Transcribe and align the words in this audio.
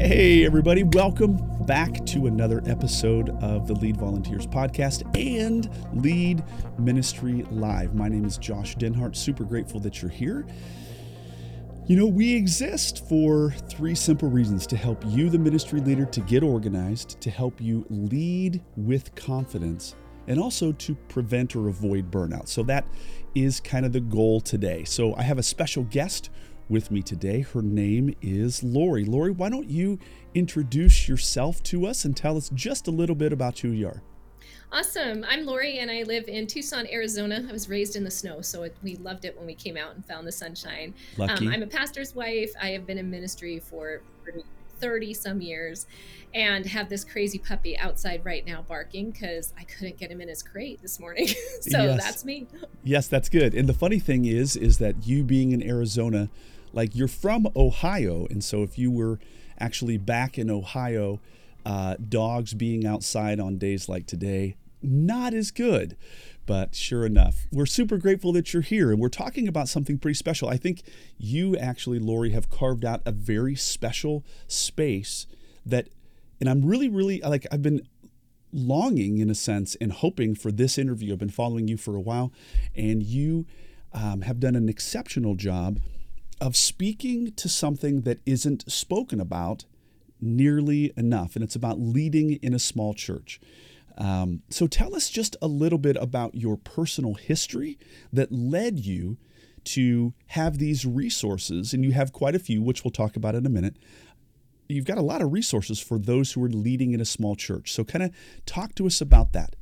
Hey, 0.00 0.46
everybody, 0.46 0.84
welcome 0.84 1.38
back 1.66 2.06
to 2.06 2.28
another 2.28 2.62
episode 2.66 3.30
of 3.42 3.66
the 3.66 3.74
Lead 3.74 3.96
Volunteers 3.96 4.46
podcast 4.46 5.02
and 5.18 5.68
Lead 5.92 6.44
Ministry 6.78 7.44
Live. 7.50 7.96
My 7.96 8.08
name 8.08 8.24
is 8.24 8.38
Josh 8.38 8.76
Denhart. 8.76 9.16
Super 9.16 9.42
grateful 9.42 9.80
that 9.80 10.00
you're 10.00 10.10
here. 10.10 10.46
You 11.88 11.96
know, 11.96 12.06
we 12.06 12.32
exist 12.32 13.08
for 13.08 13.50
three 13.68 13.96
simple 13.96 14.30
reasons 14.30 14.68
to 14.68 14.76
help 14.76 15.02
you, 15.04 15.30
the 15.30 15.38
ministry 15.38 15.80
leader, 15.80 16.06
to 16.06 16.20
get 16.20 16.44
organized, 16.44 17.20
to 17.20 17.28
help 17.28 17.60
you 17.60 17.84
lead 17.90 18.62
with 18.76 19.12
confidence, 19.16 19.96
and 20.28 20.38
also 20.38 20.70
to 20.70 20.94
prevent 21.08 21.56
or 21.56 21.66
avoid 21.66 22.08
burnout. 22.08 22.46
So, 22.46 22.62
that 22.62 22.86
is 23.34 23.58
kind 23.58 23.84
of 23.84 23.92
the 23.92 24.00
goal 24.00 24.40
today. 24.40 24.84
So, 24.84 25.16
I 25.16 25.22
have 25.22 25.38
a 25.38 25.42
special 25.42 25.82
guest 25.82 26.30
with 26.68 26.90
me 26.90 27.02
today. 27.02 27.40
Her 27.40 27.62
name 27.62 28.14
is 28.20 28.62
Laurie. 28.62 29.04
Laurie, 29.04 29.30
why 29.30 29.48
don't 29.48 29.68
you 29.68 29.98
introduce 30.34 31.08
yourself 31.08 31.62
to 31.64 31.86
us 31.86 32.04
and 32.04 32.16
tell 32.16 32.36
us 32.36 32.50
just 32.54 32.88
a 32.88 32.90
little 32.90 33.16
bit 33.16 33.32
about 33.32 33.58
who 33.58 33.70
you 33.70 33.88
are? 33.88 34.02
Awesome. 34.70 35.24
I'm 35.26 35.46
Laurie 35.46 35.78
and 35.78 35.90
I 35.90 36.02
live 36.02 36.28
in 36.28 36.46
Tucson, 36.46 36.86
Arizona. 36.88 37.46
I 37.48 37.52
was 37.52 37.70
raised 37.70 37.96
in 37.96 38.04
the 38.04 38.10
snow, 38.10 38.42
so 38.42 38.64
it, 38.64 38.76
we 38.82 38.96
loved 38.96 39.24
it 39.24 39.34
when 39.36 39.46
we 39.46 39.54
came 39.54 39.78
out 39.78 39.94
and 39.94 40.04
found 40.04 40.26
the 40.26 40.32
sunshine. 40.32 40.94
Lucky. 41.16 41.46
Um, 41.46 41.52
I'm 41.54 41.62
a 41.62 41.66
pastor's 41.66 42.14
wife. 42.14 42.52
I 42.60 42.70
have 42.70 42.86
been 42.86 42.98
in 42.98 43.10
ministry 43.10 43.58
for 43.58 44.02
30 44.78 45.14
some 45.14 45.40
years 45.40 45.86
and 46.34 46.66
have 46.66 46.88
this 46.88 47.04
crazy 47.04 47.38
puppy 47.38 47.78
outside 47.78 48.24
right 48.24 48.46
now 48.46 48.62
barking 48.62 49.10
because 49.10 49.54
I 49.58 49.64
couldn't 49.64 49.96
get 49.96 50.10
him 50.10 50.20
in 50.20 50.28
his 50.28 50.42
crate 50.42 50.82
this 50.82 51.00
morning. 51.00 51.26
so 51.60 51.84
yes. 51.84 52.04
that's 52.04 52.24
me. 52.24 52.46
Yes, 52.84 53.08
that's 53.08 53.28
good. 53.28 53.54
And 53.54 53.68
the 53.68 53.74
funny 53.74 53.98
thing 53.98 54.26
is, 54.26 54.56
is 54.56 54.78
that 54.78 55.06
you 55.06 55.24
being 55.24 55.52
in 55.52 55.62
Arizona, 55.62 56.28
like 56.72 56.94
you're 56.94 57.08
from 57.08 57.48
Ohio, 57.56 58.26
and 58.30 58.42
so 58.42 58.62
if 58.62 58.78
you 58.78 58.90
were 58.90 59.18
actually 59.58 59.98
back 59.98 60.38
in 60.38 60.50
Ohio, 60.50 61.20
uh, 61.66 61.96
dogs 62.08 62.54
being 62.54 62.86
outside 62.86 63.40
on 63.40 63.58
days 63.58 63.88
like 63.88 64.06
today, 64.06 64.56
not 64.82 65.34
as 65.34 65.50
good. 65.50 65.96
But 66.46 66.74
sure 66.74 67.04
enough, 67.04 67.46
we're 67.52 67.66
super 67.66 67.98
grateful 67.98 68.32
that 68.32 68.54
you're 68.54 68.62
here 68.62 68.90
and 68.90 68.98
we're 68.98 69.10
talking 69.10 69.46
about 69.46 69.68
something 69.68 69.98
pretty 69.98 70.14
special. 70.14 70.48
I 70.48 70.56
think 70.56 70.82
you 71.18 71.54
actually, 71.58 71.98
Laurie, 71.98 72.30
have 72.30 72.48
carved 72.48 72.86
out 72.86 73.02
a 73.04 73.12
very 73.12 73.54
special 73.54 74.24
space 74.46 75.26
that, 75.66 75.88
and 76.40 76.48
I'm 76.48 76.64
really, 76.64 76.88
really 76.88 77.20
like, 77.20 77.46
I've 77.52 77.60
been 77.60 77.86
longing 78.50 79.18
in 79.18 79.28
a 79.28 79.34
sense 79.34 79.74
and 79.74 79.92
hoping 79.92 80.34
for 80.34 80.50
this 80.50 80.78
interview. 80.78 81.12
I've 81.12 81.18
been 81.18 81.28
following 81.28 81.68
you 81.68 81.76
for 81.76 81.96
a 81.96 82.00
while, 82.00 82.32
and 82.74 83.02
you 83.02 83.44
um, 83.92 84.22
have 84.22 84.40
done 84.40 84.56
an 84.56 84.70
exceptional 84.70 85.34
job 85.34 85.80
of 86.40 86.56
speaking 86.56 87.32
to 87.32 87.48
something 87.48 88.02
that 88.02 88.20
isn't 88.26 88.70
spoken 88.70 89.20
about 89.20 89.64
nearly 90.20 90.92
enough, 90.96 91.34
and 91.34 91.44
it's 91.44 91.56
about 91.56 91.78
leading 91.78 92.34
in 92.34 92.54
a 92.54 92.58
small 92.58 92.94
church. 92.94 93.40
Um, 93.96 94.42
so 94.48 94.66
tell 94.66 94.94
us 94.94 95.10
just 95.10 95.36
a 95.42 95.48
little 95.48 95.78
bit 95.78 95.96
about 96.00 96.34
your 96.34 96.56
personal 96.56 97.14
history 97.14 97.78
that 98.12 98.30
led 98.30 98.78
you 98.78 99.18
to 99.64 100.14
have 100.28 100.58
these 100.58 100.86
resources, 100.86 101.74
and 101.74 101.84
you 101.84 101.92
have 101.92 102.12
quite 102.12 102.34
a 102.34 102.38
few, 102.38 102.62
which 102.62 102.84
we'll 102.84 102.90
talk 102.90 103.16
about 103.16 103.34
in 103.34 103.44
a 103.44 103.50
minute. 103.50 103.76
You've 104.68 104.84
got 104.84 104.98
a 104.98 105.02
lot 105.02 105.22
of 105.22 105.32
resources 105.32 105.80
for 105.80 105.98
those 105.98 106.32
who 106.32 106.44
are 106.44 106.48
leading 106.48 106.92
in 106.92 107.00
a 107.00 107.04
small 107.04 107.34
church. 107.34 107.72
So, 107.72 107.84
kind 107.84 108.04
of 108.04 108.12
talk 108.46 108.74
to 108.76 108.86
us 108.86 109.00
about 109.00 109.32
that. 109.32 109.56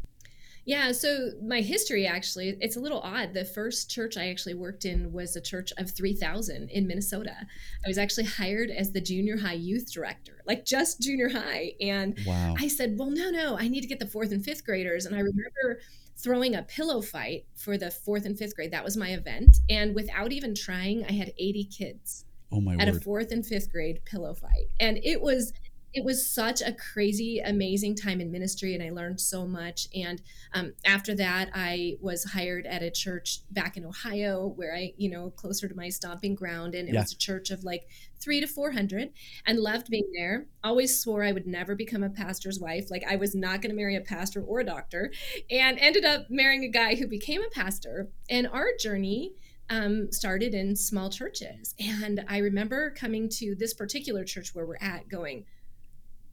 Yeah, 0.67 0.91
so 0.91 1.31
my 1.41 1.61
history 1.61 2.09
actually, 2.09 2.57
it's 2.61 2.77
a 2.77 2.81
little 2.81 2.99
odd. 2.99 3.33
The 3.33 3.45
first 3.45 3.89
church 3.89 4.17
I 4.17 4.31
actually 4.31 4.55
worked 4.55 4.85
in 4.85 5.13
was 5.13 5.37
a 5.37 5.41
church 5.41 5.73
of 5.79 5.93
3,000 5.93 6.69
in 6.71 6.89
Minnesota. 6.89 7.37
I 7.85 7.89
was 7.89 7.99
actually 7.99 8.25
hired 8.25 8.71
as 8.71 8.91
the 8.91 9.01
junior 9.01 9.39
high 9.39 9.53
youth 9.53 9.93
director, 9.93 10.43
like 10.45 10.65
just 10.65 11.01
junior 11.01 11.29
high. 11.29 11.75
And 11.81 12.19
wow. 12.27 12.57
I 12.59 12.67
said, 12.67 12.97
well, 12.99 13.11
no, 13.11 13.31
no, 13.31 13.57
I 13.57 13.69
need 13.69 13.83
to 13.83 13.87
get 13.87 14.01
the 14.01 14.09
fourth 14.09 14.33
and 14.33 14.45
fifth 14.45 14.67
graders. 14.67 15.07
And 15.07 15.15
I 15.15 15.21
remember 15.21 15.81
throwing 16.17 16.57
a 16.57 16.63
pillow 16.65 17.01
fight 17.01 17.47
for 17.55 17.79
the 17.79 17.93
fourth 17.93 18.27
and 18.27 18.37
fifth 18.37 18.57
grade. 18.57 18.73
That 18.73 18.85
was 18.85 18.97
my 18.97 19.11
event. 19.11 19.59
And 19.71 19.95
without 19.95 20.33
even 20.33 20.53
trying, 20.53 21.05
I 21.05 21.13
had 21.13 21.33
80 21.39 21.65
kids. 21.65 22.25
Oh 22.51 22.61
my 22.61 22.75
at 22.75 22.89
word. 22.89 22.97
a 22.97 23.01
fourth 23.01 23.31
and 23.31 23.47
fifth 23.47 23.71
grade 23.71 24.05
pillow 24.05 24.35
fight. 24.35 24.67
And 24.81 24.99
it 25.05 25.21
was 25.21 25.53
it 25.95 26.05
was 26.05 26.29
such 26.29 26.61
a 26.61 26.73
crazy, 26.73 27.39
amazing 27.39 27.97
time 27.97 28.21
in 28.21 28.31
ministry, 28.31 28.75
and 28.75 28.83
I 28.83 28.91
learned 28.91 29.21
so 29.21 29.47
much. 29.47 29.89
And 29.95 30.21
um, 30.53 30.75
after 30.85 31.15
that, 31.15 31.51
I 31.55 31.97
was 32.01 32.25
hired 32.25 32.67
at 32.67 32.83
a 32.83 32.91
church 32.91 33.41
back 33.51 33.77
in 33.77 33.85
Ohio, 33.85 34.47
where 34.47 34.75
I, 34.75 34.93
you 34.99 35.11
know, 35.11 35.31
closer 35.31 35.69
to 35.69 35.75
my 35.75 35.89
stomping 35.89 36.35
ground, 36.35 36.75
and 36.75 36.89
it 36.89 36.95
yeah. 36.95 37.01
was 37.01 37.13
a 37.13 37.19
church 37.19 37.51
of 37.51 37.65
like 37.65 37.89
three 38.21 38.41
to 38.41 38.47
four 38.47 38.73
hundred, 38.73 39.13
and 39.47 39.59
loved 39.59 39.89
being 39.89 40.11
there. 40.15 40.47
Always 40.63 41.01
swore 41.01 41.25
I 41.25 41.33
would 41.33 41.47
never 41.47 41.75
become 41.75 42.03
a 42.03 42.11
pastor's 42.11 42.61
wife. 42.61 42.91
Like 42.91 43.05
I 43.09 43.17
was 43.17 43.35
not 43.35 43.63
going 43.63 43.71
to 43.71 43.77
marry 43.77 43.97
a 43.97 44.01
pastor 44.01 44.43
or 44.43 44.61
a 44.61 44.65
doctor, 44.65 45.13
and 45.51 45.79
ended 45.79 46.05
up 46.05 46.27
marrying 46.29 46.65
a 46.65 46.69
guy 46.69 46.97
who 46.97 47.07
became 47.07 47.43
a 47.43 47.51
pastor. 47.51 48.11
And 48.29 48.47
our 48.49 48.69
journey. 48.79 49.33
Um, 49.69 50.13
started 50.13 50.55
in 50.55 50.77
small 50.77 51.11
churches. 51.11 51.75
And 51.81 52.25
I 52.29 52.39
remember 52.39 52.91
coming 52.91 53.29
to 53.31 53.57
this 53.57 53.75
particular 53.75 54.23
church 54.23 54.55
where 54.55 54.65
we're 54.65 54.77
at 54.81 55.09
going, 55.09 55.45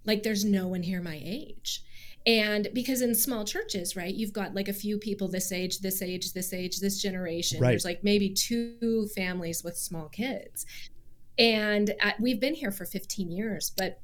like 0.06 0.24
there's 0.24 0.46
no 0.46 0.68
one 0.68 0.84
here 0.84 1.02
my 1.02 1.19
age. 1.24 1.84
And 2.25 2.69
because 2.74 3.02
in 3.02 3.14
small 3.16 3.44
churches 3.44 3.96
right 3.97 4.14
you've 4.14 4.31
got 4.31 4.56
like 4.56 4.69
a 4.69 4.74
few 4.74 4.97
people 4.97 5.28
this 5.28 5.52
age 5.52 5.80
this 5.80 6.02
age 6.02 6.31
this 6.34 6.53
age 6.53 6.80
this 6.80 7.02
generation. 7.02 7.59
Right. 7.59 7.72
there's 7.72 7.86
like 7.86 8.03
maybe 8.03 8.30
two 8.30 9.08
families 9.16 9.64
with 9.64 9.78
small 9.78 10.09
kids. 10.09 10.66
And 11.38 11.94
uh, 12.02 12.12
we've 12.19 12.40
been 12.40 12.53
here 12.53 12.72
for 12.72 12.86
15 12.86 13.31
years 13.31 13.72
but 13.75 14.00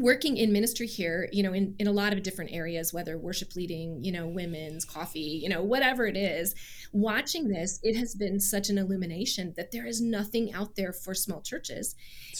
working 0.00 0.36
in 0.36 0.52
ministry 0.52 0.86
here 0.86 1.28
you 1.32 1.42
know 1.42 1.52
in, 1.52 1.74
in 1.78 1.86
a 1.86 1.92
lot 1.92 2.12
of 2.12 2.22
different 2.22 2.50
areas 2.52 2.92
whether 2.92 3.18
worship 3.18 3.54
leading 3.56 4.02
you 4.02 4.12
know 4.12 4.26
women's 4.26 4.84
coffee 4.84 5.40
you 5.42 5.48
know 5.48 5.62
whatever 5.62 6.06
it 6.06 6.16
is 6.16 6.54
watching 6.92 7.48
this 7.48 7.78
it 7.82 7.96
has 7.96 8.14
been 8.14 8.40
such 8.40 8.68
an 8.70 8.78
illumination 8.78 9.54
that 9.56 9.72
there 9.72 9.86
is 9.86 10.00
nothing 10.00 10.52
out 10.52 10.76
there 10.76 10.92
for 10.92 11.14
small 11.14 11.42
churches. 11.42 11.94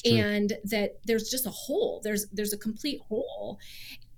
And 0.05 0.53
that 0.65 1.01
there's 1.05 1.29
just 1.29 1.47
a 1.47 1.51
hole. 1.51 2.01
There's 2.03 2.27
there's 2.33 2.53
a 2.53 2.59
complete 2.59 3.01
hole. 3.09 3.59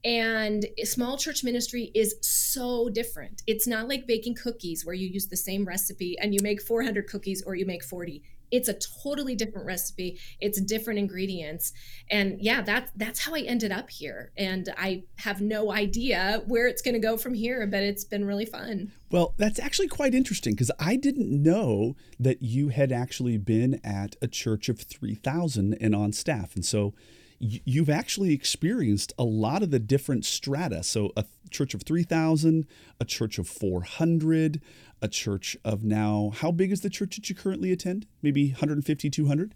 And 0.02 0.66
small 0.84 1.18
church 1.18 1.44
ministry 1.44 1.90
is 1.94 2.14
so 2.22 2.88
different. 2.88 3.42
It's 3.46 3.66
not 3.66 3.86
like 3.86 4.06
baking 4.06 4.36
cookies 4.36 4.86
where 4.86 4.94
you 4.94 5.08
use 5.08 5.26
the 5.26 5.36
same 5.36 5.66
recipe 5.66 6.18
and 6.18 6.32
you 6.32 6.40
make 6.42 6.62
400 6.62 7.06
cookies 7.06 7.42
or 7.46 7.54
you 7.54 7.66
make 7.66 7.84
40 7.84 8.22
it's 8.50 8.68
a 8.68 8.74
totally 9.02 9.34
different 9.34 9.66
recipe. 9.66 10.18
It's 10.40 10.60
different 10.60 10.98
ingredients. 10.98 11.72
And 12.10 12.40
yeah 12.40 12.62
that's 12.62 12.90
that's 12.96 13.20
how 13.20 13.34
i 13.34 13.40
ended 13.40 13.72
up 13.72 13.90
here. 13.90 14.32
And 14.36 14.68
i 14.76 15.04
have 15.16 15.40
no 15.40 15.72
idea 15.72 16.42
where 16.46 16.66
it's 16.66 16.82
going 16.82 16.94
to 16.94 17.00
go 17.00 17.16
from 17.16 17.34
here 17.34 17.66
but 17.66 17.82
it's 17.82 18.04
been 18.04 18.24
really 18.24 18.46
fun. 18.46 18.92
Well 19.10 19.34
that's 19.36 19.58
actually 19.58 19.88
quite 19.88 20.14
interesting 20.14 20.54
because 20.54 20.70
i 20.78 20.96
didn't 20.96 21.30
know 21.42 21.96
that 22.18 22.42
you 22.42 22.68
had 22.68 22.92
actually 22.92 23.38
been 23.38 23.80
at 23.84 24.16
a 24.22 24.28
church 24.28 24.68
of 24.68 24.80
3000 24.80 25.74
and 25.80 25.94
on 25.94 26.12
staff. 26.12 26.54
And 26.54 26.64
so 26.64 26.94
you've 27.40 27.88
actually 27.88 28.34
experienced 28.34 29.12
a 29.18 29.24
lot 29.24 29.62
of 29.62 29.70
the 29.70 29.78
different 29.78 30.24
strata 30.26 30.82
so 30.82 31.10
a 31.16 31.24
church 31.50 31.72
of 31.72 31.82
3000 31.82 32.66
a 33.00 33.04
church 33.04 33.38
of 33.38 33.48
400 33.48 34.60
a 35.02 35.08
church 35.08 35.56
of 35.64 35.84
now, 35.84 36.32
how 36.34 36.50
big 36.50 36.70
is 36.72 36.80
the 36.80 36.90
church 36.90 37.16
that 37.16 37.28
you 37.28 37.34
currently 37.34 37.72
attend? 37.72 38.06
Maybe 38.22 38.50
150, 38.50 39.10
200? 39.10 39.54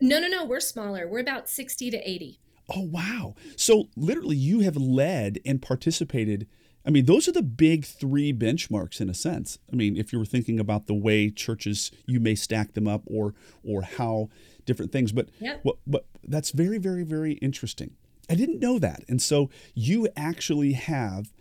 No, 0.00 0.18
no, 0.18 0.28
no. 0.28 0.44
We're 0.44 0.60
smaller. 0.60 1.06
We're 1.06 1.20
about 1.20 1.48
60 1.48 1.90
to 1.90 2.10
80. 2.10 2.40
Oh, 2.74 2.82
wow. 2.82 3.34
So 3.56 3.88
literally, 3.96 4.36
you 4.36 4.60
have 4.60 4.76
led 4.76 5.40
and 5.44 5.60
participated. 5.60 6.46
I 6.86 6.90
mean, 6.90 7.04
those 7.04 7.28
are 7.28 7.32
the 7.32 7.42
big 7.42 7.84
three 7.84 8.32
benchmarks 8.32 9.00
in 9.00 9.10
a 9.10 9.14
sense. 9.14 9.58
I 9.72 9.76
mean, 9.76 9.96
if 9.96 10.12
you 10.12 10.18
were 10.18 10.24
thinking 10.24 10.58
about 10.58 10.86
the 10.86 10.94
way 10.94 11.30
churches, 11.30 11.90
you 12.06 12.20
may 12.20 12.34
stack 12.34 12.72
them 12.72 12.88
up 12.88 13.02
or 13.06 13.34
or 13.62 13.82
how 13.82 14.30
different 14.70 14.92
things. 14.92 15.10
But 15.10 15.28
yep. 15.40 15.58
what, 15.64 15.78
what 15.84 16.06
that's 16.22 16.52
very, 16.52 16.78
very, 16.78 17.02
very 17.02 17.32
interesting. 17.34 17.96
I 18.30 18.36
didn't 18.36 18.60
know 18.60 18.78
that. 18.78 19.02
And 19.08 19.20
so 19.20 19.50
you 19.74 20.06
actually 20.16 20.74
have 20.74 21.32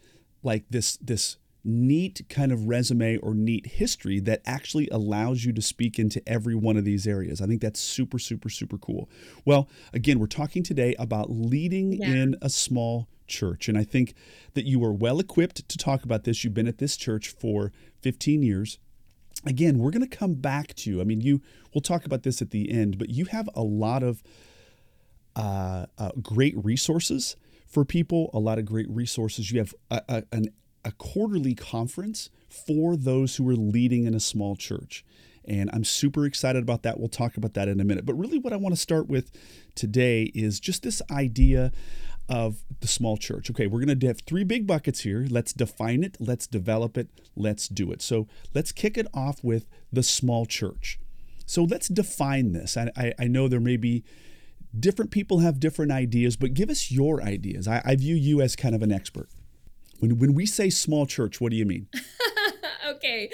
like 0.42 0.66
this 0.70 0.98
this 0.98 1.38
neat 1.64 2.22
kind 2.30 2.52
of 2.52 2.68
resume 2.68 3.18
or 3.18 3.36
neat 3.36 3.68
history 3.68 4.20
that 4.22 4.42
actually 4.46 4.88
allows 4.92 5.46
you 5.46 5.54
to 5.54 5.62
speak 5.62 6.00
into 6.00 6.22
every 6.28 6.56
one 6.56 6.78
of 6.78 6.86
these 6.86 7.06
areas. 7.06 7.42
I 7.42 7.46
think 7.46 7.62
that's 7.62 7.80
super, 7.80 8.18
super, 8.18 8.50
super 8.50 8.78
cool. 8.78 9.10
Well, 9.46 9.70
again, 9.94 10.20
we're 10.20 10.28
talking 10.28 10.64
today 10.64 10.96
about 10.98 11.30
leading 11.30 11.94
yeah. 11.94 12.08
in 12.08 12.36
a 12.42 12.50
small 12.50 13.08
church. 13.28 13.68
And 13.68 13.78
I 13.78 13.84
think 13.84 14.16
that 14.54 14.66
you 14.66 14.84
are 14.84 14.94
well 14.94 15.20
equipped 15.20 15.68
to 15.68 15.78
talk 15.78 16.04
about 16.04 16.24
this. 16.24 16.44
You've 16.44 16.54
been 16.54 16.68
at 16.68 16.80
this 16.80 16.98
church 16.98 17.30
for 17.30 17.72
15 18.02 18.42
years. 18.42 18.80
Again, 19.46 19.80
we're 19.80 19.92
going 19.92 20.08
to 20.08 20.18
come 20.18 20.34
back 20.34 20.76
to, 20.76 21.00
I 21.00 21.06
mean, 21.06 21.22
you, 21.22 21.42
we'll 21.74 21.82
talk 21.82 22.06
about 22.06 22.24
this 22.24 22.42
at 22.42 22.52
the 22.52 22.70
end, 22.72 22.98
but 22.98 23.10
you 23.10 23.26
have 23.26 23.50
a 23.56 23.64
lot 23.64 24.04
of 24.04 24.22
uh, 25.36 25.86
uh, 25.98 26.12
great 26.22 26.54
resources 26.62 27.38
for 27.68 27.86
people, 27.86 28.30
a 28.34 28.40
lot 28.40 28.60
of 28.60 28.66
great 28.66 28.90
resources. 28.90 29.52
You 29.52 29.60
have 29.60 29.74
a, 29.90 30.02
a, 30.10 30.24
an 30.32 30.50
a 30.86 30.92
quarterly 30.94 31.54
conference 31.54 32.30
for 32.50 32.96
those 32.96 33.36
who 33.36 33.48
are 33.50 33.56
leading 33.56 34.06
in 34.06 34.14
a 34.14 34.20
small 34.20 34.56
church. 34.56 35.06
And 35.46 35.70
I'm 35.74 35.84
super 35.84 36.26
excited 36.26 36.62
about 36.62 36.84
that. 36.84 37.00
We'll 37.00 37.10
talk 37.10 37.38
about 37.38 37.54
that 37.56 37.68
in 37.68 37.80
a 37.80 37.84
minute. 37.84 38.06
But 38.06 38.14
really, 38.16 38.40
what 38.40 38.54
I 38.54 38.58
want 38.58 38.76
to 38.76 38.82
start 38.82 39.08
with 39.08 39.32
today 39.76 40.32
is 40.36 40.60
just 40.60 40.84
this 40.84 41.02
idea 41.10 41.72
of 42.30 42.64
the 42.80 42.88
small 42.88 43.18
church. 43.18 43.50
Okay, 43.50 43.68
we're 43.68 43.84
going 43.84 44.00
to 44.00 44.08
have 44.08 44.22
three 44.22 44.44
big 44.44 44.68
buckets 44.68 45.02
here. 45.02 45.26
Let's 45.30 45.52
define 45.52 46.04
it, 46.04 46.18
let's 46.20 46.48
develop 46.48 46.98
it, 46.98 47.10
let's 47.36 47.68
do 47.68 47.92
it. 47.92 48.02
So 48.02 48.28
let's 48.54 48.72
kick 48.72 48.98
it 48.98 49.08
off 49.14 49.44
with 49.44 49.68
the 49.92 50.04
small 50.04 50.46
church. 50.46 51.00
So 51.46 51.64
let's 51.64 51.88
define 51.88 52.52
this. 52.52 52.78
I, 52.78 52.92
I, 52.96 53.14
I 53.20 53.24
know 53.26 53.48
there 53.48 53.60
may 53.60 53.78
be 53.78 54.04
different 54.78 55.10
people 55.10 55.40
have 55.40 55.60
different 55.60 55.92
ideas, 55.92 56.38
but 56.38 56.54
give 56.54 56.70
us 56.70 56.92
your 56.92 57.24
ideas. 57.24 57.68
I, 57.68 57.81
I 57.84 57.96
view 57.96 58.16
you 58.16 58.42
as 58.42 58.56
kind 58.56 58.76
of 58.76 58.84
an 58.84 58.92
expert. 58.92 59.30
When, 60.00 60.20
when 60.20 60.36
we 60.36 60.46
say 60.46 60.70
small 60.70 61.08
church, 61.08 61.42
what 61.42 61.50
do 61.50 61.58
you 61.58 61.66
mean? 61.66 61.88
okay. 62.88 63.31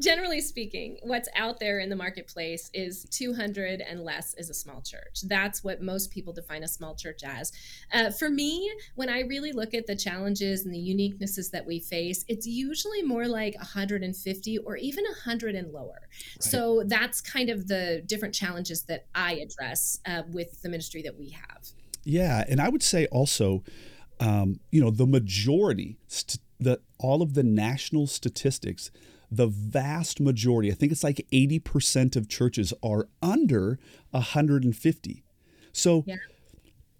Generally 0.00 0.40
speaking, 0.40 0.98
what's 1.02 1.28
out 1.36 1.60
there 1.60 1.78
in 1.78 1.88
the 1.88 1.94
marketplace 1.94 2.68
is 2.74 3.04
200 3.10 3.80
and 3.80 4.00
less 4.00 4.34
is 4.34 4.50
a 4.50 4.54
small 4.54 4.80
church. 4.80 5.20
That's 5.22 5.62
what 5.62 5.80
most 5.80 6.10
people 6.10 6.32
define 6.32 6.64
a 6.64 6.68
small 6.68 6.96
church 6.96 7.20
as. 7.24 7.52
Uh, 7.92 8.10
for 8.10 8.28
me, 8.28 8.72
when 8.96 9.08
I 9.08 9.20
really 9.20 9.52
look 9.52 9.72
at 9.72 9.86
the 9.86 9.94
challenges 9.94 10.64
and 10.64 10.74
the 10.74 10.78
uniquenesses 10.78 11.50
that 11.52 11.64
we 11.64 11.78
face, 11.78 12.24
it's 12.26 12.46
usually 12.46 13.02
more 13.02 13.28
like 13.28 13.54
150 13.56 14.58
or 14.58 14.76
even 14.76 15.04
100 15.04 15.54
and 15.54 15.72
lower. 15.72 16.00
Right. 16.00 16.42
So 16.42 16.82
that's 16.86 17.20
kind 17.20 17.48
of 17.48 17.68
the 17.68 18.02
different 18.04 18.34
challenges 18.34 18.82
that 18.84 19.06
I 19.14 19.34
address 19.34 20.00
uh, 20.06 20.22
with 20.28 20.60
the 20.62 20.68
ministry 20.68 21.02
that 21.02 21.16
we 21.16 21.30
have. 21.30 21.68
Yeah, 22.02 22.44
and 22.48 22.60
I 22.60 22.68
would 22.68 22.82
say 22.82 23.06
also, 23.06 23.62
um, 24.18 24.58
you 24.72 24.80
know, 24.80 24.90
the 24.90 25.06
majority, 25.06 25.98
st- 26.08 26.40
the 26.58 26.80
all 26.98 27.22
of 27.22 27.34
the 27.34 27.42
national 27.42 28.06
statistics 28.06 28.90
the 29.36 29.46
vast 29.46 30.20
majority, 30.20 30.70
I 30.70 30.74
think 30.74 30.92
it's 30.92 31.04
like 31.04 31.26
80% 31.32 32.16
of 32.16 32.28
churches 32.28 32.72
are 32.82 33.08
under 33.22 33.78
150. 34.10 35.24
So 35.72 36.04
yeah. 36.06 36.16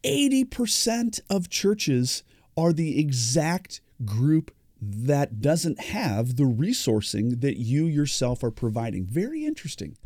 80% 0.05 1.21
of 1.31 1.49
churches 1.49 2.23
are 2.57 2.73
the 2.73 2.99
exact 2.99 3.81
group 4.05 4.51
that 4.81 5.41
doesn't 5.41 5.81
have 5.81 6.37
the 6.37 6.45
resourcing 6.45 7.41
that 7.41 7.57
you 7.57 7.87
yourself 7.87 8.45
are 8.45 8.51
providing. 8.51 9.07
Very 9.07 9.45
interesting. 9.45 9.97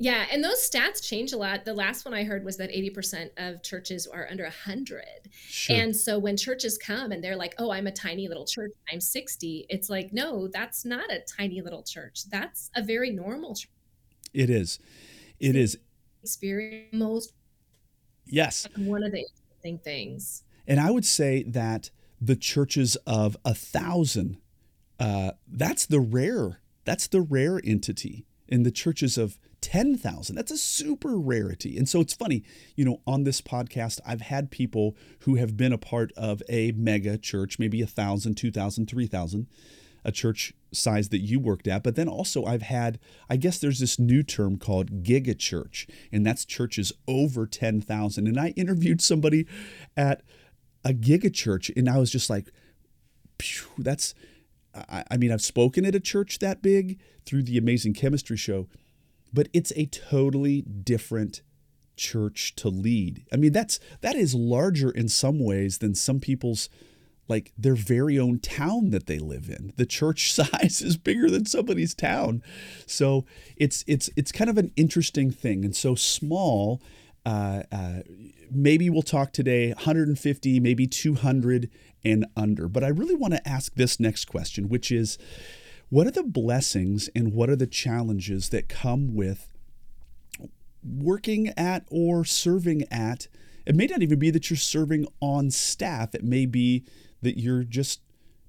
Yeah, 0.00 0.26
and 0.30 0.44
those 0.44 0.68
stats 0.68 1.02
change 1.02 1.32
a 1.32 1.36
lot. 1.36 1.64
The 1.64 1.74
last 1.74 2.04
one 2.04 2.14
I 2.14 2.22
heard 2.22 2.44
was 2.44 2.56
that 2.58 2.70
80% 2.70 3.30
of 3.36 3.62
churches 3.64 4.06
are 4.06 4.28
under 4.30 4.44
100. 4.44 5.28
Sure. 5.32 5.76
And 5.76 5.94
so 5.94 6.18
when 6.20 6.36
churches 6.36 6.78
come 6.78 7.10
and 7.10 7.22
they're 7.22 7.36
like, 7.36 7.54
"Oh, 7.58 7.70
I'm 7.72 7.88
a 7.88 7.92
tiny 7.92 8.28
little 8.28 8.46
church. 8.46 8.70
I'm 8.92 9.00
60." 9.00 9.66
It's 9.68 9.90
like, 9.90 10.12
"No, 10.12 10.46
that's 10.48 10.84
not 10.84 11.10
a 11.10 11.20
tiny 11.36 11.60
little 11.62 11.82
church. 11.82 12.24
That's 12.30 12.70
a 12.76 12.82
very 12.82 13.10
normal 13.10 13.54
church." 13.56 13.70
It 14.32 14.50
is. 14.50 14.78
It 15.40 15.56
is. 15.56 15.78
Experience 16.22 16.92
most 16.92 17.32
Yes. 18.26 18.68
One 18.76 19.02
of 19.02 19.12
the 19.12 19.18
interesting 19.20 19.78
things. 19.78 20.44
And 20.66 20.78
I 20.78 20.90
would 20.90 21.04
say 21.04 21.42
that 21.44 21.90
the 22.20 22.36
churches 22.36 22.96
of 23.06 23.36
a 23.44 23.54
thousand, 23.54 24.38
uh, 24.98 25.32
that's 25.46 25.86
the 25.86 26.00
rare, 26.00 26.60
that's 26.84 27.06
the 27.06 27.20
rare 27.22 27.60
entity. 27.64 28.26
In 28.48 28.62
the 28.62 28.70
churches 28.70 29.18
of 29.18 29.38
10,000. 29.60 30.34
That's 30.36 30.50
a 30.50 30.56
super 30.56 31.18
rarity. 31.18 31.76
And 31.76 31.88
so 31.88 32.00
it's 32.00 32.14
funny, 32.14 32.44
you 32.76 32.84
know, 32.84 33.00
on 33.06 33.24
this 33.24 33.40
podcast, 33.40 34.00
I've 34.06 34.20
had 34.20 34.50
people 34.50 34.96
who 35.20 35.36
have 35.36 35.56
been 35.56 35.72
a 35.72 35.78
part 35.78 36.12
of 36.16 36.42
a 36.48 36.72
mega 36.72 37.18
church, 37.18 37.58
maybe 37.58 37.82
a 37.82 37.86
thousand, 37.86 38.36
two 38.36 38.50
thousand, 38.50 38.86
three 38.88 39.06
thousand, 39.06 39.46
a 40.04 40.12
church 40.12 40.54
size 40.72 41.08
that 41.08 41.18
you 41.18 41.40
worked 41.40 41.66
at. 41.66 41.82
But 41.82 41.96
then 41.96 42.08
also, 42.08 42.44
I've 42.44 42.62
had, 42.62 42.98
I 43.28 43.36
guess 43.36 43.58
there's 43.58 43.80
this 43.80 43.98
new 43.98 44.22
term 44.22 44.58
called 44.58 45.02
giga 45.02 45.38
church, 45.38 45.86
and 46.12 46.24
that's 46.24 46.44
churches 46.44 46.92
over 47.06 47.46
10,000. 47.46 48.26
And 48.26 48.38
I 48.38 48.48
interviewed 48.50 49.00
somebody 49.00 49.46
at 49.96 50.22
a 50.84 50.92
giga 50.92 51.32
church, 51.32 51.70
and 51.76 51.88
I 51.88 51.98
was 51.98 52.10
just 52.10 52.30
like, 52.30 52.48
that's, 53.76 54.14
I, 54.74 55.04
I 55.10 55.16
mean, 55.16 55.32
I've 55.32 55.42
spoken 55.42 55.84
at 55.84 55.94
a 55.94 56.00
church 56.00 56.38
that 56.40 56.62
big 56.62 56.98
through 57.24 57.42
the 57.42 57.58
Amazing 57.58 57.94
Chemistry 57.94 58.36
Show 58.36 58.68
but 59.32 59.48
it's 59.52 59.72
a 59.76 59.86
totally 59.86 60.62
different 60.62 61.42
church 61.96 62.54
to 62.56 62.68
lead. 62.68 63.24
I 63.32 63.36
mean, 63.36 63.52
that's 63.52 63.80
that 64.00 64.16
is 64.16 64.34
larger 64.34 64.90
in 64.90 65.08
some 65.08 65.44
ways 65.44 65.78
than 65.78 65.94
some 65.94 66.20
people's 66.20 66.68
like 67.28 67.52
their 67.58 67.74
very 67.74 68.18
own 68.18 68.38
town 68.38 68.90
that 68.90 69.06
they 69.06 69.18
live 69.18 69.50
in. 69.50 69.74
The 69.76 69.86
church 69.86 70.32
size 70.32 70.80
is 70.80 70.96
bigger 70.96 71.28
than 71.28 71.44
somebody's 71.44 71.94
town. 71.94 72.42
So 72.86 73.26
it's 73.56 73.84
it's 73.86 74.08
it's 74.16 74.32
kind 74.32 74.48
of 74.48 74.58
an 74.58 74.72
interesting 74.76 75.30
thing. 75.30 75.64
And 75.64 75.76
so 75.76 75.94
small, 75.94 76.80
uh, 77.26 77.62
uh, 77.70 78.00
maybe 78.50 78.88
we'll 78.88 79.02
talk 79.02 79.32
today 79.32 79.68
150, 79.68 80.60
maybe 80.60 80.86
200 80.86 81.70
and 82.04 82.26
under. 82.36 82.68
But 82.68 82.84
I 82.84 82.88
really 82.88 83.14
want 83.14 83.34
to 83.34 83.48
ask 83.48 83.74
this 83.74 84.00
next 84.00 84.26
question, 84.26 84.68
which 84.68 84.90
is 84.90 85.18
what 85.90 86.06
are 86.06 86.10
the 86.10 86.22
blessings 86.22 87.08
and 87.14 87.32
what 87.32 87.48
are 87.48 87.56
the 87.56 87.66
challenges 87.66 88.50
that 88.50 88.68
come 88.68 89.14
with 89.14 89.48
working 90.82 91.48
at 91.56 91.84
or 91.90 92.24
serving 92.24 92.84
at? 92.90 93.28
It 93.64 93.74
may 93.74 93.86
not 93.86 94.02
even 94.02 94.18
be 94.18 94.30
that 94.30 94.50
you're 94.50 94.56
serving 94.56 95.06
on 95.20 95.50
staff. 95.50 96.14
It 96.14 96.24
may 96.24 96.46
be 96.46 96.84
that 97.22 97.38
you're 97.38 97.64
just 97.64 98.00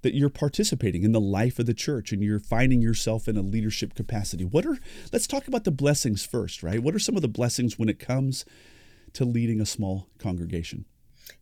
that 0.02 0.16
you're 0.16 0.30
participating 0.30 1.04
in 1.04 1.12
the 1.12 1.20
life 1.20 1.60
of 1.60 1.66
the 1.66 1.74
church 1.74 2.14
and 2.14 2.24
you're 2.24 2.40
finding 2.40 2.82
yourself 2.82 3.28
in 3.28 3.36
a 3.36 3.42
leadership 3.42 3.94
capacity. 3.96 4.46
What 4.46 4.66
are 4.66 4.78
let's 5.12 5.28
talk 5.28 5.48
about 5.48 5.64
the 5.64 5.72
blessings 5.72 6.26
first, 6.26 6.64
right? 6.64 6.82
What 6.82 6.96
are 6.96 7.00
some 7.00 7.16
of 7.16 7.22
the 7.22 7.28
blessings 7.28 7.78
when 7.78 7.90
it 7.90 8.00
comes 8.00 8.46
to 9.14 9.26
leading 9.26 9.60
a 9.60 9.66
small 9.66 10.08
congregation? 10.18 10.86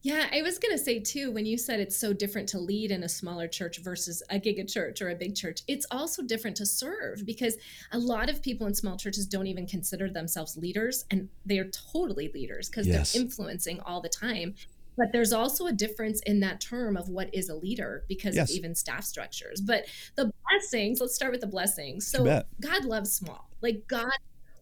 Yeah, 0.01 0.27
I 0.31 0.41
was 0.41 0.59
going 0.59 0.75
to 0.77 0.83
say 0.83 0.99
too, 0.99 1.31
when 1.31 1.45
you 1.45 1.57
said 1.57 1.79
it's 1.79 1.97
so 1.97 2.13
different 2.13 2.47
to 2.49 2.59
lead 2.59 2.91
in 2.91 3.03
a 3.03 3.09
smaller 3.09 3.47
church 3.47 3.79
versus 3.79 4.23
a 4.29 4.39
giga 4.39 4.71
church 4.71 5.01
or 5.01 5.09
a 5.09 5.15
big 5.15 5.35
church, 5.35 5.61
it's 5.67 5.85
also 5.91 6.23
different 6.23 6.55
to 6.57 6.65
serve 6.65 7.25
because 7.25 7.57
a 7.91 7.99
lot 7.99 8.29
of 8.29 8.41
people 8.41 8.67
in 8.67 8.73
small 8.73 8.97
churches 8.97 9.25
don't 9.25 9.47
even 9.47 9.67
consider 9.67 10.09
themselves 10.09 10.57
leaders 10.57 11.05
and 11.11 11.29
they 11.45 11.59
are 11.59 11.69
totally 11.91 12.31
leaders 12.33 12.69
because 12.69 12.87
yes. 12.87 13.13
they're 13.13 13.21
influencing 13.21 13.79
all 13.81 14.01
the 14.01 14.09
time. 14.09 14.55
But 14.97 15.11
there's 15.11 15.31
also 15.31 15.67
a 15.67 15.71
difference 15.71 16.21
in 16.21 16.39
that 16.39 16.59
term 16.59 16.97
of 16.97 17.07
what 17.07 17.29
is 17.33 17.49
a 17.49 17.55
leader 17.55 18.03
because 18.07 18.35
yes. 18.35 18.49
of 18.49 18.55
even 18.55 18.73
staff 18.73 19.03
structures. 19.03 19.61
But 19.61 19.85
the 20.15 20.31
blessings, 20.49 20.99
let's 20.99 21.13
start 21.13 21.31
with 21.31 21.41
the 21.41 21.47
blessings. 21.47 22.07
So 22.07 22.23
God 22.59 22.85
loves 22.85 23.13
small. 23.13 23.49
Like 23.61 23.83
God 23.87 24.11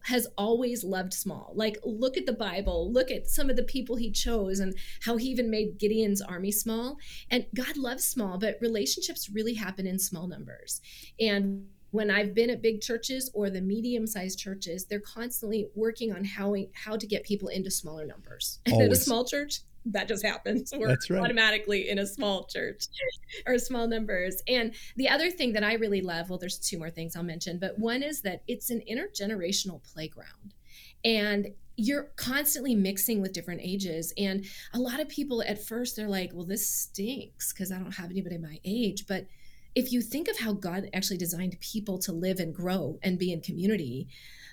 has 0.06 0.26
always 0.38 0.84
loved 0.84 1.12
small. 1.12 1.52
Like, 1.54 1.78
look 1.84 2.16
at 2.16 2.26
the 2.26 2.32
Bible, 2.32 2.92
look 2.92 3.10
at 3.10 3.28
some 3.28 3.50
of 3.50 3.56
the 3.56 3.64
people 3.64 3.96
he 3.96 4.10
chose 4.10 4.60
and 4.60 4.76
how 5.02 5.16
he 5.16 5.28
even 5.28 5.50
made 5.50 5.78
Gideon's 5.78 6.22
army 6.22 6.52
small. 6.52 6.98
And 7.28 7.46
God 7.54 7.76
loves 7.76 8.04
small, 8.04 8.38
but 8.38 8.56
relationships 8.60 9.28
really 9.28 9.54
happen 9.54 9.84
in 9.84 9.98
small 9.98 10.28
numbers. 10.28 10.80
And 11.18 11.66
when 11.90 12.10
I've 12.10 12.34
been 12.34 12.50
at 12.50 12.62
big 12.62 12.82
churches 12.82 13.30
or 13.34 13.50
the 13.50 13.60
medium-sized 13.60 14.38
churches, 14.38 14.84
they're 14.84 15.00
constantly 15.00 15.66
working 15.74 16.12
on 16.12 16.24
how 16.24 16.54
how 16.74 16.96
to 16.96 17.06
get 17.06 17.24
people 17.24 17.48
into 17.48 17.70
smaller 17.70 18.06
numbers. 18.06 18.60
And 18.64 18.80
at 18.82 18.92
a 18.92 18.96
small 18.96 19.24
church, 19.24 19.62
that 19.92 20.08
just 20.08 20.24
happens. 20.24 20.72
We're 20.76 20.96
right. 21.10 21.20
automatically 21.20 21.88
in 21.88 21.98
a 21.98 22.06
small 22.06 22.44
church 22.44 22.86
or 23.46 23.58
small 23.58 23.86
numbers. 23.86 24.42
And 24.48 24.74
the 24.96 25.08
other 25.08 25.30
thing 25.30 25.52
that 25.52 25.64
I 25.64 25.74
really 25.74 26.00
love, 26.00 26.28
well, 26.28 26.38
there's 26.38 26.58
two 26.58 26.78
more 26.78 26.90
things 26.90 27.16
I'll 27.16 27.22
mention, 27.22 27.58
but 27.58 27.78
one 27.78 28.02
is 28.02 28.22
that 28.22 28.42
it's 28.48 28.70
an 28.70 28.82
intergenerational 28.90 29.82
playground. 29.92 30.54
And 31.04 31.48
you're 31.76 32.10
constantly 32.16 32.74
mixing 32.74 33.20
with 33.20 33.32
different 33.32 33.60
ages. 33.62 34.12
And 34.16 34.46
a 34.72 34.78
lot 34.78 34.98
of 34.98 35.08
people 35.08 35.42
at 35.42 35.62
first, 35.64 35.94
they're 35.94 36.08
like, 36.08 36.30
well, 36.32 36.46
this 36.46 36.66
stinks 36.66 37.52
because 37.52 37.70
I 37.70 37.78
don't 37.78 37.94
have 37.94 38.10
anybody 38.10 38.38
my 38.38 38.58
age. 38.64 39.06
But 39.06 39.26
if 39.74 39.92
you 39.92 40.00
think 40.00 40.28
of 40.28 40.38
how 40.38 40.54
God 40.54 40.88
actually 40.94 41.18
designed 41.18 41.58
people 41.60 41.98
to 41.98 42.12
live 42.12 42.40
and 42.40 42.54
grow 42.54 42.98
and 43.02 43.18
be 43.18 43.30
in 43.30 43.42
community, 43.42 44.08